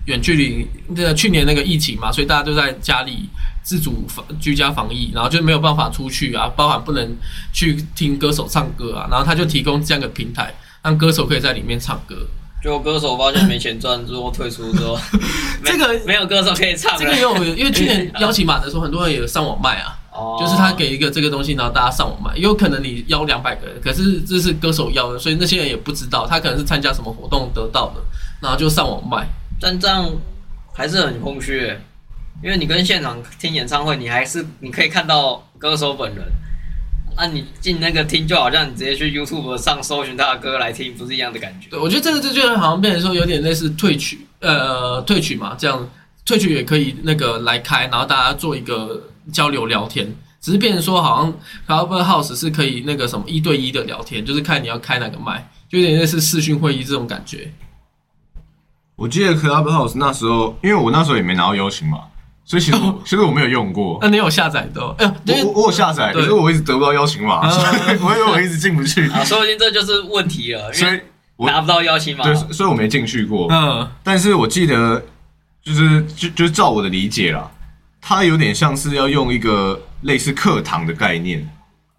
[0.06, 0.66] 远距离，
[0.96, 3.28] 这个去年那个疫情嘛，所以大家都在家里
[3.62, 7.16] 自主防居家防疫，然后就没有办法出去啊，包含不能
[7.52, 12.16] 去听歌手唱歌啊，然后他就提供这样的平台，让歌手可以在里面唱歌。
[12.62, 14.96] 就歌手发现没钱赚之后退出之后，
[15.64, 16.96] 这个没有歌手可以唱。
[16.96, 19.98] 这个也有，因为去年邀请码的时候，很多人也上网卖啊。
[20.14, 28.02] 哦就是他给一个这个东西，然后大家上网卖，也有可能你邀两百个人，可是这是歌手邀的，所以那些人也不知道，他可能是参加什么活动得到的，
[28.40, 29.26] 然后就上网卖。
[29.58, 30.06] 但这样
[30.74, 31.80] 还是很空虚耶，
[32.42, 36.24] 因为你跟现场听演唱会，你还是你可以看到歌手本人。
[37.14, 41.68] 那、你进那个听，就好像你直接去 YouTube 上搜寻他的歌来听，不是一样的感觉。
[41.68, 45.86] 对，我觉得这个这就好像变成说有点类似退曲，呃，退曲嘛，这样
[46.24, 50.10] 退曲也可以那个来开，然后大家做一个交流聊天，
[50.40, 51.34] 只是变成说好像
[51.68, 57.52] Clubhouse 是可以那个什么一对一的聊天，就是看你要开哪个麦，就有点类似视讯会议这种感觉。
[58.96, 61.98] 我记得 Clubhouse 那时候，因为我那时候也没拿到邀请码，
[62.44, 63.98] 所以其实我其实我没有用过。
[64.02, 64.80] 那你有下载的？
[64.82, 64.96] 我
[65.44, 67.62] 我我有下载，对可是我一直得不到邀请码，啊所
[67.94, 71.04] 以 我以为我一直进不去，啊，说不定这就是问题了，因所以为
[71.36, 72.34] 我拿不到邀请码对，。
[72.34, 73.48] 所以我没进去过。
[73.50, 75.02] 嗯但是我记得，
[75.62, 77.50] 就是就就是照我的理解啦，
[78.00, 81.48] 它有点像是要用一个类似课堂的概念，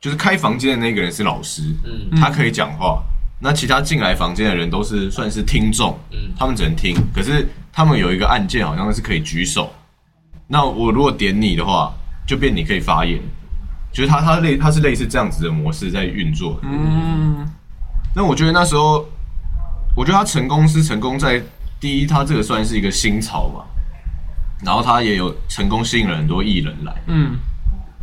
[0.02, 3.02] 就是开房间的那个人是老师，嗯他可以讲话，
[3.42, 9.74] 那其他进来房间的人都是算是听众，嗯他们只能听，可是他们有一个按键好像是可以举手，
[10.54, 11.92] 那我如果点你的话，
[12.28, 13.20] 就变你可以发言，
[13.92, 17.44] 就是它它类它是类似这样子的模式在运作，嗯
[18.16, 19.04] 那我觉得那时候，
[19.96, 21.42] 我觉得他成功是成功在
[21.80, 23.66] 第一，他这个算是一个新潮嘛，
[24.64, 27.36] 然后他也有成功吸引了很多艺人来，嗯，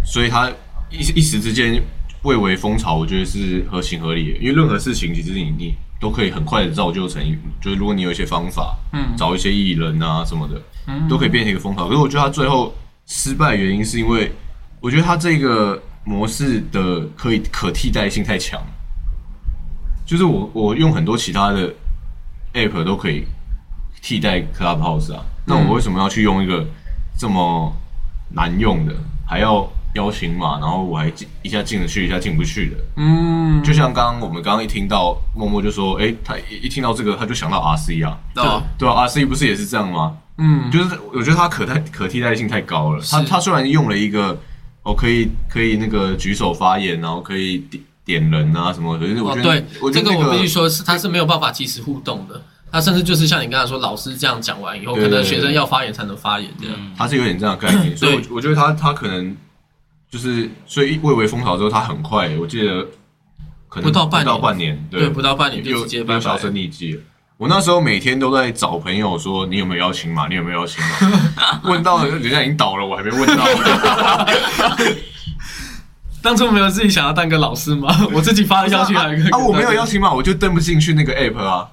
[0.04, 0.50] 所以他
[0.90, 1.80] 一一时之间
[2.22, 4.38] 蔚为风潮，我觉得是合情合理的。
[4.38, 7.22] 因为任何事情其实你你都可以很快的造就成，
[7.60, 11.86] 就是如果你有一些方法，嗯找一些艺人啊什么的，嗯都可以变成一个风潮。
[11.86, 12.74] 可是我觉得他最后
[13.06, 14.32] 失败原因是因为，
[14.80, 18.60] 我觉得他这个模式的可以可替代性太强。
[20.06, 21.72] 就是我我用很多其他的
[22.54, 23.24] app 都可以
[24.02, 26.66] 替代 Clubhouse 啊，那我为什么要去用一个
[27.16, 27.72] 这么
[28.30, 28.94] 难用的，
[29.24, 32.76] 还要邀请码，然后我还进一下进得去，一下进不去的？
[32.96, 38.44] 嗯，就像刚刚我们刚刚一听到默默就说，诶，他一一听到这个他就想到 RC 啊，对
[38.78, 40.16] 对啊，RC 不是也是这样吗？
[40.42, 43.02] 嗯就是我觉得他可代可替代性太高了。
[43.10, 44.38] 它是它虽然用了一个
[44.82, 52.40] 哦，可以可以那个举手发言，然后可以点点人啊什么，可是我觉得、哦对，这个我觉得那我必须说是他是没有办法及时互动的。
[52.72, 56.76] 他甚至就是像你刚才说，老师这样讲完以后，可能学生要发言才能发言这样。
[56.96, 59.36] 他是有点这样的概念，所以我我觉得他他可能
[60.10, 62.84] 就是所以蔚为风潮之后，他很快，我记得
[63.68, 67.00] 可能不到半年不到半年，对，对不到半年就接拜拜又销声匿迹了。
[67.36, 71.60] 我那时候每天都在找朋友说你有没有邀请码，你有没有邀请码？
[71.70, 73.44] 问到人家已经倒了，我还没问到。
[76.22, 77.88] 当初没有自己想要当个老师吗？
[78.12, 81.66] 我自己发了邀请函啊，我没有邀请码，我就登不进去那个 app 啊。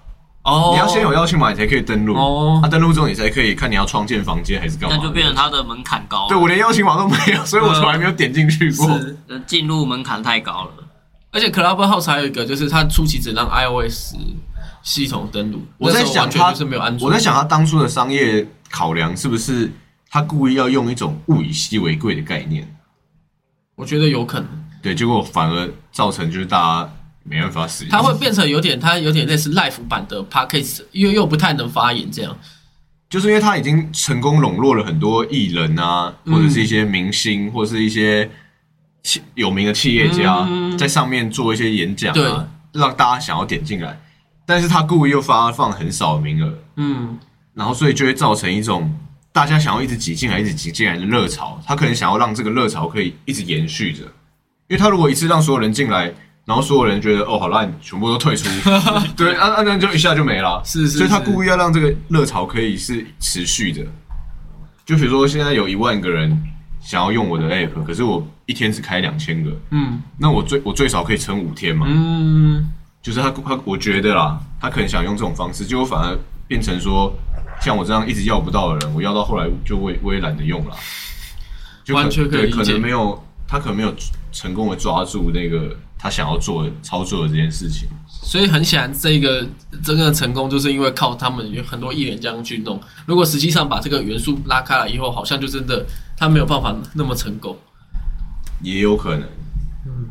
[0.47, 2.15] 哦，你要先有邀请码，你才可以登录。
[2.15, 4.95] 哦啊，登录之后你才可以看你要创建房间还是干嘛。
[4.95, 8.87] 那就变成它的门槛高了，对我连邀请码都没有，所以我从来没有点进去过。
[9.45, 10.71] 进入门槛太高了。
[11.31, 14.15] 而且 Clubhouse 还有一个就是它初期只让 iOS
[14.81, 17.07] 系统登录，我在想它是没有安卓。
[17.07, 19.69] 我在想它当初的商业考量是不是
[20.09, 22.65] 他故意要用一种物以稀为贵的概念？
[23.75, 24.47] 我觉得有可能，
[24.81, 26.93] 对，结果反而造成就是大家
[27.29, 27.91] 没办法使用。
[27.91, 32.37] 它会变成有点，它有点类似 Live 版的 Podcast，又又不太能发言这样。
[33.09, 38.29] 就是因为他已经成功笼络了很多艺人啊，嗯或者是一些明星，或者是一些
[39.01, 43.97] 企有名的企业家，嗯在上面做一些演讲对啊，让大家想要点进来。
[44.45, 47.17] 但是他故意又发放很少的名额，嗯，
[47.53, 48.93] 然后所以就会造成一种
[49.31, 51.61] 大家想要一直挤进来、一直挤进来的热潮。
[51.65, 54.03] 他可能想要让这个热潮可以一直延续着，
[54.67, 56.13] 因为他如果一次让所有人进来，
[56.47, 58.47] 然后所有人觉得哦好烂，全部都退出，
[59.17, 60.61] 对，啊啊那就一下就没了。
[60.63, 63.85] 是是所以他故意要让这个热潮可以是持续的。
[64.85, 66.41] 就比如说现在有一万个人
[66.79, 70.01] 想要用我的 app，可是我一天只开两千个，嗯。
[70.17, 71.85] 那我最我最少可以撑五天嘛。
[71.89, 72.71] 嗯，
[73.01, 76.17] 就是他他我觉得啦，他可能想用这种方式，结果反而
[76.47, 77.13] 变成说，
[77.59, 80.77] 像我这样一直要不到的人，我要到后来就我也我也懒得用了，
[81.83, 83.93] 就完全可以对，可能没有他可能没有
[84.31, 87.87] 成功的抓住那个他想要做的操作的这件事情。
[88.07, 89.41] 所以很显然，这个
[89.83, 92.79] 真正的成功就是因为靠他们有很多艺人这样去弄。
[93.05, 95.85] 如果实际上把这个元素拉开了以后，好像就真的
[96.17, 97.57] 他没有办法那么成功。
[98.61, 99.21] 也有可能，
[99.85, 100.09] 嗯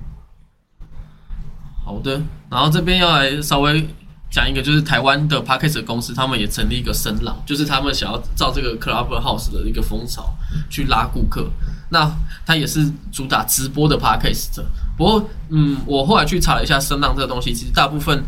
[1.84, 3.86] 好的，然后这边要来稍微
[4.30, 10.34] 讲一个，就是台湾的 p a c k a g e 公司，他们也成立一个声浪，就是他们想要照这个 Clubhouse 的一个风潮
[10.70, 11.50] 去拉顾客。
[11.90, 12.10] 那
[12.44, 14.64] 它也是主打直播的 p a c k a g e
[14.96, 18.22] 不过，嗯，我后来去查了一下声浪这个东西，其实大部分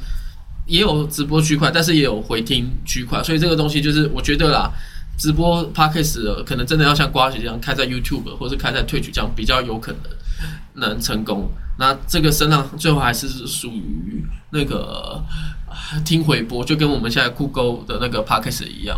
[0.66, 4.70] 也有直播区块，但是也有回听区块，所以这个东西就是我觉得啦。
[5.18, 10.00] 直播 p a c k a g e 的可能真的要像瓜姐这样开在 YouTube 或是开在 Twitch 这样比较有可能
[10.74, 11.50] 能成功。
[11.76, 15.20] 那这个声浪最后还是属于那个
[16.04, 18.96] 听回播，就跟我们现在酷狗的那个 p a c k a g e 一样。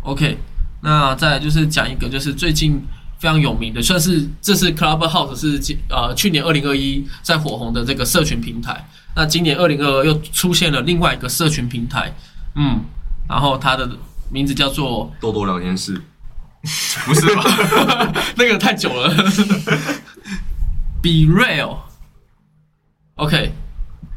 [0.00, 0.38] OK，
[0.84, 2.78] 那再来就是讲一个，就是最近
[3.18, 8.86] 非常有名的，算是这是 Clubhouse 是今呃去年二零二一在火红的这个社群平台。
[9.16, 12.14] 那今年二零二二又出现了另外一个社群平台，
[12.54, 12.80] 嗯，
[13.26, 13.88] 然后它的
[14.30, 15.98] 名字叫做豆豆聊天室，
[17.06, 17.42] 不是吧？
[18.36, 19.08] 那个太久了。
[21.00, 21.78] Be real。
[23.14, 23.54] OK，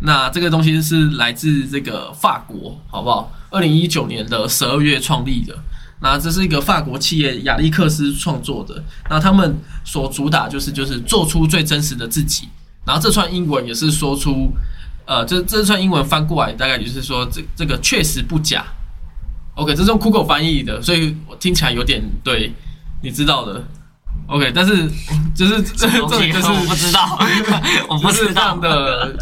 [0.01, 3.32] 那这个东西是来自这个法国，好不好？
[3.51, 5.57] 二零一九年的十二月创立的。
[6.00, 12.48] 那这是一个法国企业亚历克斯创作的，那他们所主打就是就是做出最真实的自己。
[12.86, 14.52] 然后这串英文也是说出，
[15.06, 18.66] 呃，这这串英文翻过来大概就是说这这个确实不假。
[19.56, 22.54] OK，这是用酷狗翻译的，所以我听起来有点对，
[23.02, 23.64] 你知道的。
[24.28, 24.88] OK，但是
[25.34, 27.20] 就是这这就是我不知道，
[27.89, 29.16] 我不知道不是这样的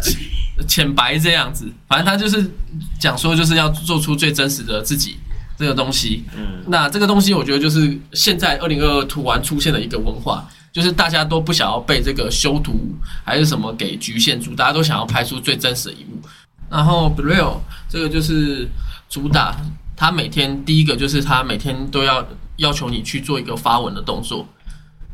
[0.68, 2.50] 浅白这样子，反正他就是
[2.98, 5.16] 讲说就是要做出最真实的自己
[5.56, 6.24] 这个东西。
[6.36, 12.94] 嗯，那这个东西我觉得就是现在二零二二突然出现的一个文化，就是大家都不想要被这个修图
[13.24, 16.20] 还是什么给局限住，大家都想要拍出最真实的一幕。
[16.68, 18.68] 然后 b r i l 这个就是
[19.08, 19.56] 主打，
[19.96, 22.26] 他每天第一个就是他每天都要
[22.56, 24.46] 要求你去做一个发文的动作，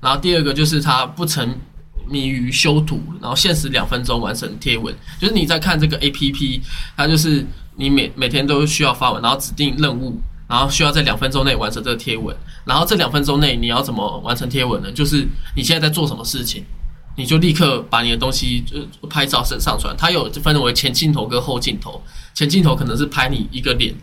[0.01, 1.59] 然后第二个就是他不沉
[2.09, 4.95] 迷于修图，然后限时两分钟完成贴文。
[5.21, 6.63] 就是你在看这个 A P P，
[6.97, 10.19] 它就是你每每天都需要发文，然后指定任务，
[10.53, 12.37] 然后需要在两分钟内完成这个贴文。
[12.67, 14.93] 然后这两分钟内你要怎么完成贴文呢？
[14.93, 15.27] 就是
[15.57, 16.63] 你现在在做什么事情，
[17.17, 19.97] 你就立刻把你的东西就拍照上上传。
[19.97, 22.03] 它有分为前镜头跟后镜头，
[22.35, 23.95] 前镜头可能是拍你一个脸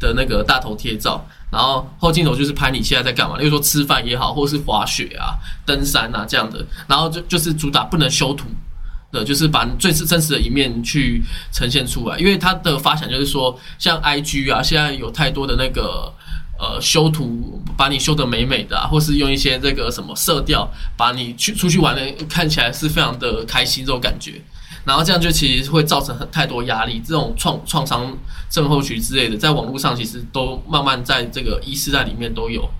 [0.00, 6.66] 的那个大头贴照，然后后镜头就是拍你现在在干嘛，例如说吃饭也好，或是滑雪啊、登山啊这样的。
[6.88, 8.46] 然后就就是主打不能修图
[9.14, 12.18] 的，就是把最真实的一面去呈现出来。
[12.18, 16.12] 因为它的发想就是说，像 IG 啊，现在有太多的那个。
[16.56, 24.40] 呃，修图把你修得美美的、啊，或是用一些这个什么色调，把你去出去玩的看起来是非常的开心这种感觉。
[24.84, 28.16] 然后这样就其实会造成很太多压力，这种创创伤
[28.48, 32.70] 症候群之类的，在网络上其实都慢慢在这个一世代里面都有，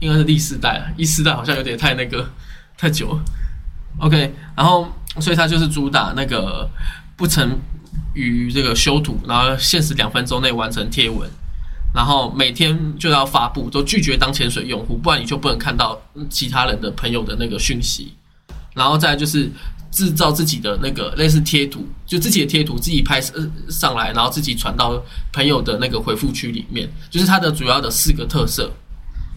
[0.00, 2.28] 应该是第四代啊，一世代好像有点太那个
[2.76, 3.24] 太久了。
[4.00, 4.86] OK，然后
[5.18, 6.68] 所以它就是主打那个
[7.16, 7.58] 不曾
[8.14, 11.28] 于这个修图，然后限时两分钟内完成贴文，
[11.94, 18.12] 然后每天就要发布，都拒绝当潜水用户，不然你就不能看到其他人的朋友的那个讯息。
[18.72, 19.50] 然后再就是
[19.90, 23.34] 制造自己的那个类似贴图，就自己的贴图自己拍摄
[23.68, 25.02] 上来，然后自己传到
[25.32, 28.70] 朋友的那个回复区里面，就是它的主要的四个特色。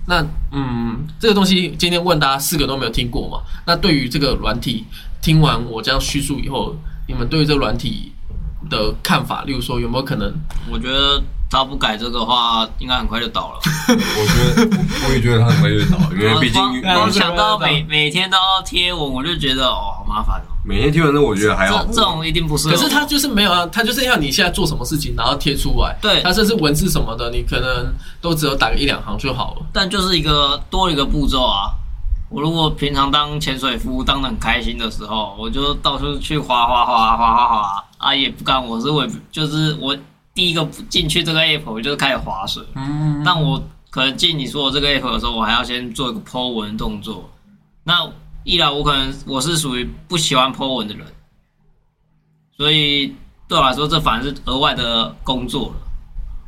[0.06, 3.42] 那嗯，这个东西今天问大家四个都没有听过嘛？
[3.66, 4.86] 那对于这个软体，
[5.24, 6.76] 听完我这样叙述以后，
[7.08, 8.12] 你们对于这个软体
[8.70, 10.32] 的看法，例如说有没有可能
[10.70, 13.60] 我觉得他不改这个话，应该很快就倒了。
[13.88, 20.52] 我觉得我我也觉得他很快就会倒，因为毕竟光光想到每每天都要贴文，我就觉得哦，好麻烦哦。
[20.66, 21.94] 每天贴完之后，我觉得还好这。
[21.94, 22.70] 这种一定不是。
[22.70, 25.98] 可是他就是没有啊，他就是要你现在做什么事情，然后贴出来。
[26.02, 29.66] 对他甚至文字什么的，你可能都只有打个一两行就好了。
[29.72, 31.72] 但就是一个多一个步骤啊。
[32.34, 39.96] 我如果平常当潜水夫当的很开心的时候，我就到处去滑滑滑滑滑滑啊，也不干我是我就是我
[40.34, 42.64] 第一个进去这个 app 我就是开始划水。
[42.74, 43.62] 嗯，但我
[43.92, 47.30] 可能进你说的这个 app 的时候，我还要先做一个 po 文的动作。
[47.84, 48.10] 那
[48.44, 51.06] 一来我可能我是属于不喜欢 po 文的人，
[52.58, 53.16] 所以
[53.48, 55.76] 对我来说这反而是额外的工作了。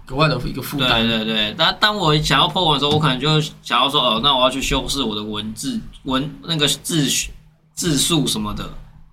[0.09, 1.07] 额外的一个负担。
[1.07, 7.07] 对对，但当我想要 po 文的时候，我可能就想要说，哦，那我要去修饰我的文字文那个字
[7.73, 8.69] 字数什么的，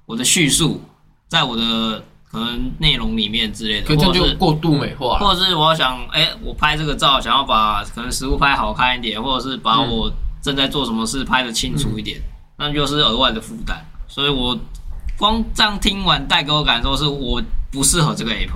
[0.06, 0.80] 我的叙述，
[1.28, 5.26] 在我的可能内容里面之类的，可这样或者就过度美化了。
[5.26, 10.12] 或者是我想，哎、我拍这个照，想要把可能实物拍好看一点，或者是把我
[10.42, 12.20] 正在做什么事拍的清楚一点，
[12.56, 13.84] 那就是额外的负担。
[14.08, 14.58] 所以我
[15.16, 18.50] 光这样听完带给我感受是，我不适合这个 app，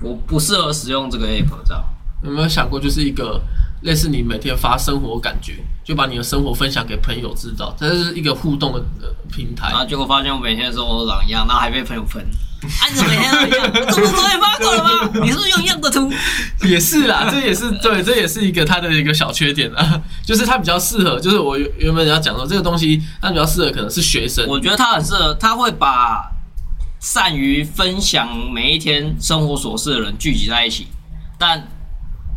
[0.00, 1.84] 我不适合使用这个 app，这样。
[2.22, 3.40] 有没有想过，就是一个
[3.82, 9.78] 类似你每天发生活感觉，就把你的生活分享给朋友知道，这是一个互动的呃平台然。
[9.78, 12.20] 后结果发现我每天的生活都长一样，然后还被朋友喷。
[12.60, 13.70] 啊，你怎么每天都一样？
[13.72, 15.10] 我这不是昨天发过了吗？
[15.22, 16.10] 你是不是用一样的图？
[16.66, 26.28] 也是啦，这也是对，这也是一个它的一个小缺点啊，就是它比较适合，就是我原原本要讲说这个东西，它比较适合可能是学生，我觉得它很适合，它会把
[27.00, 30.86] 善于分享每一天生活琐事的人聚集在一起，
[31.38, 31.66] 但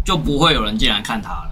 [0.05, 1.51] 就不会有人进来看他了。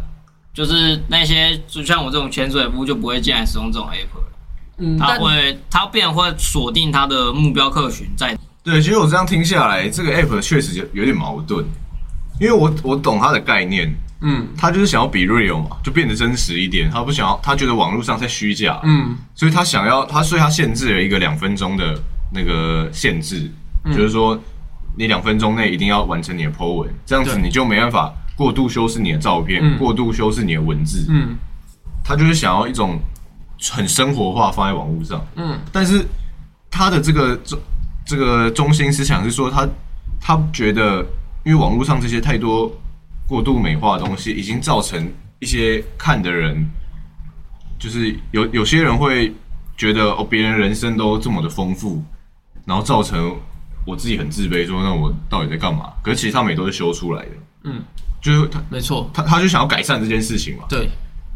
[0.53, 4.31] 就是那些就像我这种潜水夫就不会进来使用这种 app 了，
[4.79, 8.37] 嗯，他会他便会锁定他的目标客群在。
[8.61, 11.65] 对，其实我这样听下来，这个 app 确实有有点矛盾，
[12.41, 14.47] 因为我我懂它的概念，嗯。
[14.57, 19.15] 他就是想要比 real 嘛，就变得真实一点，他不想要，他觉得网络上在虚假，嗯。
[19.33, 21.97] 所以他想要他，所以他限制了一个两分钟的
[22.31, 23.49] 那个限制，
[23.85, 24.39] 就是说
[24.97, 29.77] 你两分钟内一定要完成你的 po 文，这样子你就没办法过度修饰你的照片，嗯。
[29.77, 31.35] 过度修饰你的文字，嗯。
[32.03, 32.99] 他就是想要一种
[33.71, 35.59] 很生活化放在网络上，嗯。
[35.71, 36.05] 但是
[36.69, 37.59] 他的这个中
[38.05, 39.67] 这个中心思想是说他
[40.19, 41.05] 他觉得，
[41.43, 42.71] 因为网络上这些太多
[43.27, 46.67] 过度美化的东西，已经造成一些看的人，
[47.77, 49.33] 就是有有些人会
[49.77, 52.03] 觉得哦，别人人生都这么的丰富，
[52.69, 53.35] 然后造成
[53.83, 55.91] 我自己很自卑，说那我到底在干嘛？
[56.03, 57.31] 可是其实他们也都是修出来的，
[57.63, 57.81] 嗯，
[58.21, 60.87] 就是他没错，他他就想要改善这件事情嘛，对。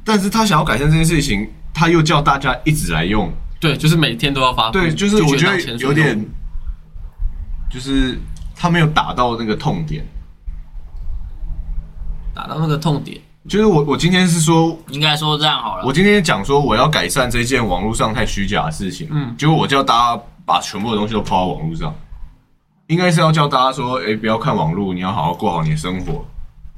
[0.05, 6.23] 但是他想要改善这件事情，他又叫大家一直来用，对，就是每天都要发布，对，就是我觉得有点，
[7.71, 8.19] 就是
[8.55, 10.05] 他没有打到那个痛点。
[12.35, 15.85] 打到那个痛点，就是我我今天是说，应该说这样好了。
[15.85, 15.91] 我。
[15.93, 19.35] 今天讲说我要改善这件网络上太虚假的事情，嗯。
[19.37, 21.93] 结果我叫大家把全部的东西都抛到网络上，
[22.87, 26.25] 应该是要叫大家说，哎、不要看网络，你要好好过好你的生活。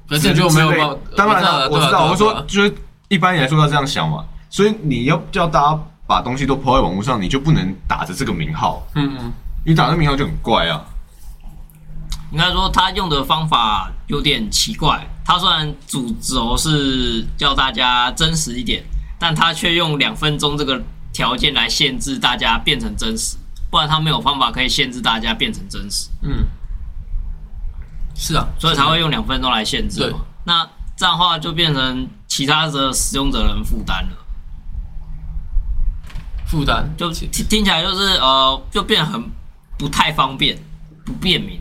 [0.08, 1.00] 可是这就没有。
[1.16, 2.76] 当然了，我知道，我我说就是
[3.08, 9.32] 一般来说要这样想嘛，所以你要叫大家把东西都抛在网络上，你就不能打着这个名号，嗯嗯，
[9.66, 10.86] 你打这名号就很怪啊。
[12.32, 15.08] 应该说他用的方法有点奇怪。
[15.24, 18.84] 他虽然主轴是叫大家真实一点，
[19.18, 20.80] 但他却用两分钟这个
[21.12, 23.38] 条件来限制大家变成真实，
[23.70, 26.48] 不然他没有方法可以限制大家变成真实，嗯，
[28.16, 30.20] 是啊，所以才会用两分钟来限制嘛。
[30.46, 34.18] 那这样的话就变成其他的使用者人负担了。
[36.46, 39.22] 负担就听听起来就是呃，就变得很
[39.78, 40.58] 不太方便、
[41.04, 41.60] 不便民。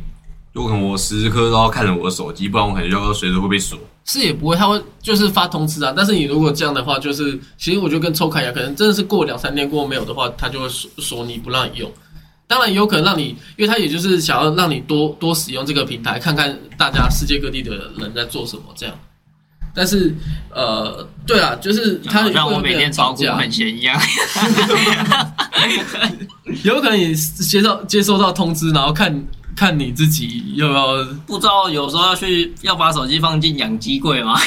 [0.53, 3.79] 有可能我时时刻刻都要看着我的手机，不然我可能就要随时会被锁。
[4.05, 5.93] 是也不会，他会就是发通知啊。
[5.97, 11.91] 但是你如果这样的话，就是其实我觉得跟抽卡一样，可能真的是过两三天过后没有的话，他就会说说你不让你用。
[12.47, 18.95] 当然也有可能让你，因为他也就是想要让你多 多使用这个平台，看看大家世界各地的人在做什么这样。
[19.77, 20.15] 但是
[20.51, 24.01] 呃，对啊，就是他好像我每天炒股很闲一样。
[26.63, 29.13] 有可能你接到接收到通知，然后看
[29.57, 34.39] 看你自己要不要不知道有时候要去要把手机放进养鸡柜吗？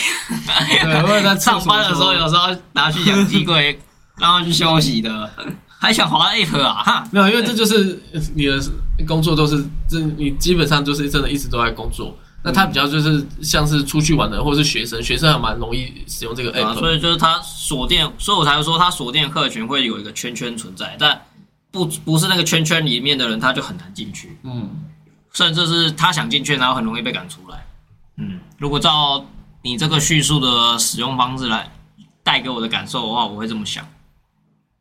[0.67, 3.79] 对，或者在上班的时候有时候拿去养鸡柜，
[4.17, 5.31] 让他去休息的，
[5.79, 6.73] 还想滑 app 啊？
[6.83, 8.01] 哈，没有，因为这就是
[8.35, 8.59] 你的
[9.07, 12.17] 工作都是这，你基本上就是真的一直都在工作。
[12.43, 16.79] 那他比较就是像是出去玩的，或者是学生，学生还蛮容易使用这个啊，app。
[16.79, 21.19] 所以就是他锁店，所以我才会说他锁店客群会有一个圈圈存在，但
[21.71, 24.69] 不不是那个圈圈里面的人，他就很难进去，嗯，
[25.37, 27.63] 甚至是他想进去，然后很容易被赶出来。
[28.17, 29.23] 嗯，如果照
[29.61, 31.71] 你这个叙述的使用方式来
[32.23, 33.85] 带给我的感受的话，我会这么想。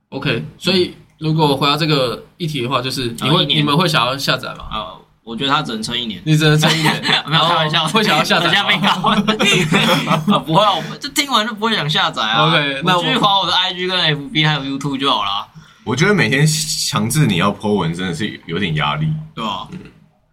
[0.08, 4.64] OK，所以如果回到这个议题的话，就是你会啊你们会想要下载吗？
[4.70, 6.22] 啊，我觉得他只能撑一年。
[6.24, 8.74] 你只能撑一年， 没有开玩笑，会想要下载等下 被。
[8.76, 12.48] 啊， 不会啊，我就听完就不会想下载啊。
[12.48, 15.46] OK，那我我继续滑我的 IG 跟 FB 还有 YouTube 就好了，
[15.84, 19.06] 我觉得每天强制你要 po 文真的是有点压力。
[19.34, 19.68] 对吧？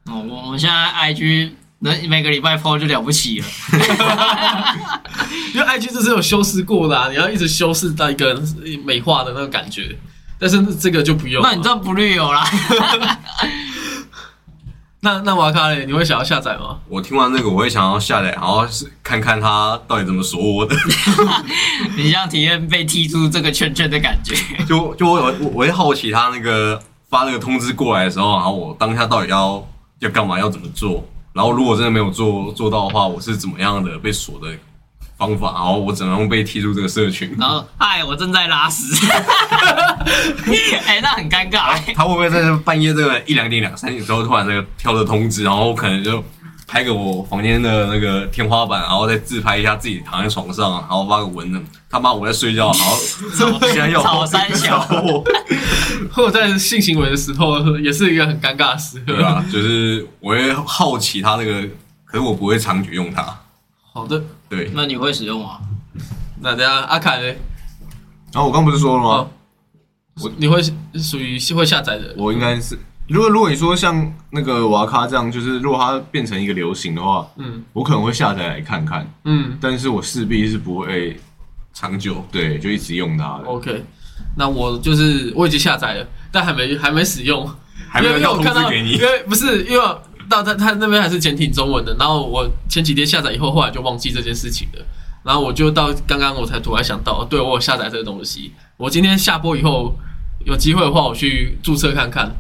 [0.06, 3.45] 哦，我我现在 IG 能每个礼拜 PO 就了不起了。
[5.54, 8.41] 因为 IG 这是有修饰过的、啊，你要一直修饰到一个
[8.86, 9.97] 美化的那个感觉，
[10.39, 11.41] 但是这个就不用。
[11.41, 12.45] 那你这不绿油啦？
[15.06, 16.78] 那那瓦卡嘞，你会想要下载吗？
[16.88, 20.74] 我听完这个，我会想要下载，然后是看看他到底怎么说我的。
[21.97, 24.34] 你想体验被踢出这个圈圈的感觉？
[24.66, 29.68] 就就我我我会好奇他那个发那个通知过来的时候，然后我当下到底要
[29.99, 31.07] 要干嘛，要怎么做？
[31.33, 34.55] 然后如果真的没有做做到的话，我是怎么样的被锁的
[35.17, 35.51] 方法？
[35.53, 37.35] 然后我怎么样被踢出这个社群？
[37.39, 38.93] 然后，嗨，我正在拉屎。
[40.85, 41.93] 哎、那很尴尬、欸。
[41.95, 46.23] 他会不会在半夜这个一两点、两三点的时候突然那个跳的通知，然后可能就
[46.74, 51.61] 拍个我房间的那个天花板，然后再自拍一下自己躺在床上，然后发个文呢？
[51.88, 52.97] 他妈我在睡觉，然后
[53.69, 55.24] 现在要草三小我，
[56.11, 59.13] 或者在性行为的时候，也是一个很尴尬的时刻。
[59.13, 61.61] 对啊，就是我会好奇他那个，
[62.05, 63.24] 可是我不会长久用它。
[63.93, 64.19] 好的，
[64.49, 65.59] 对，那你会使用吗？
[66.41, 67.38] 那等下阿凯嘞，
[68.32, 69.30] 然后我刚不是说了吗哦？
[70.24, 70.59] 我你会
[70.95, 72.80] 属于会下载的，我应该是，
[73.14, 81.16] 如果如果你说像那个瓦卡这样，就是如果它变成一个流行的话，嗯我可能会下载来看看，嗯但是我势必是不会
[81.74, 82.26] 长久。
[82.32, 83.43] 对就一直用它的。
[83.45, 83.84] ，OK。
[84.36, 87.47] 那我就是我已经下载了，但还没还没使用，
[87.88, 89.86] 还没有要因为我看到，通知给你因，为不是因为
[90.28, 94.84] 到他他那边还是简体中文的，然后我前几天下载以后，后来就忘记这件事情了。
[95.24, 98.51] 然后我就到刚刚我才突然想到，对我有下载这个东西。
[98.76, 99.95] 我今天下播以后
[100.47, 102.32] 有机会的话，我去注册看看。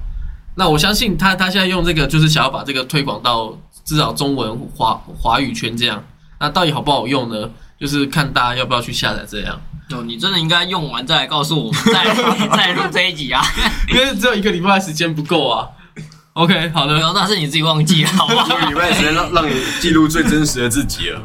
[0.55, 6.03] 那我相信他他现在用这个就是想要把这个推广到至少中文华华语圈这样。
[6.39, 7.49] 那到底好不好用呢？
[7.79, 9.59] 就是看大家要不要去下载这样，
[9.91, 12.15] 哦，你真的应该用完再来告诉我们，再
[12.55, 13.43] 再录这一集啊！
[13.89, 15.67] 因为只有一个礼拜的时间不够啊。
[16.33, 18.55] OK，好的，那是你自己忘记了，好不好这？
[18.55, 21.21] 个礼拜的时间让让你记录最真实的自己了。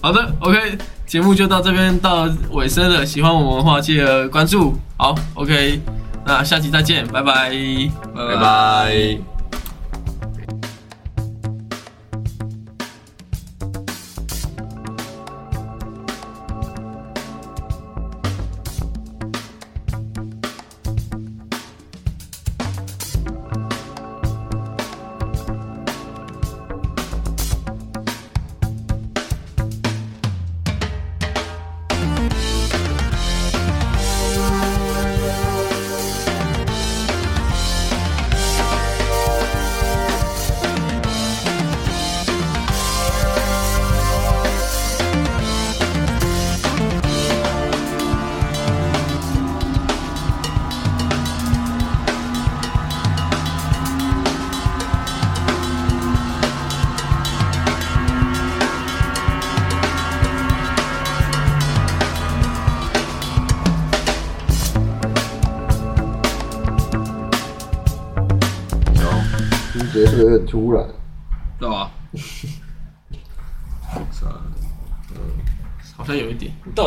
[0.00, 3.04] 好的，OK，节目就到这边到尾声了。
[3.04, 4.78] 喜欢我们的话，记得关注。
[4.96, 5.80] 好，OK，
[6.28, 7.50] 那下期再见，拜拜。
[8.14, 9.37] 拜拜。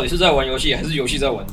[0.03, 1.45] 你是在玩游戏，还是游戏在玩？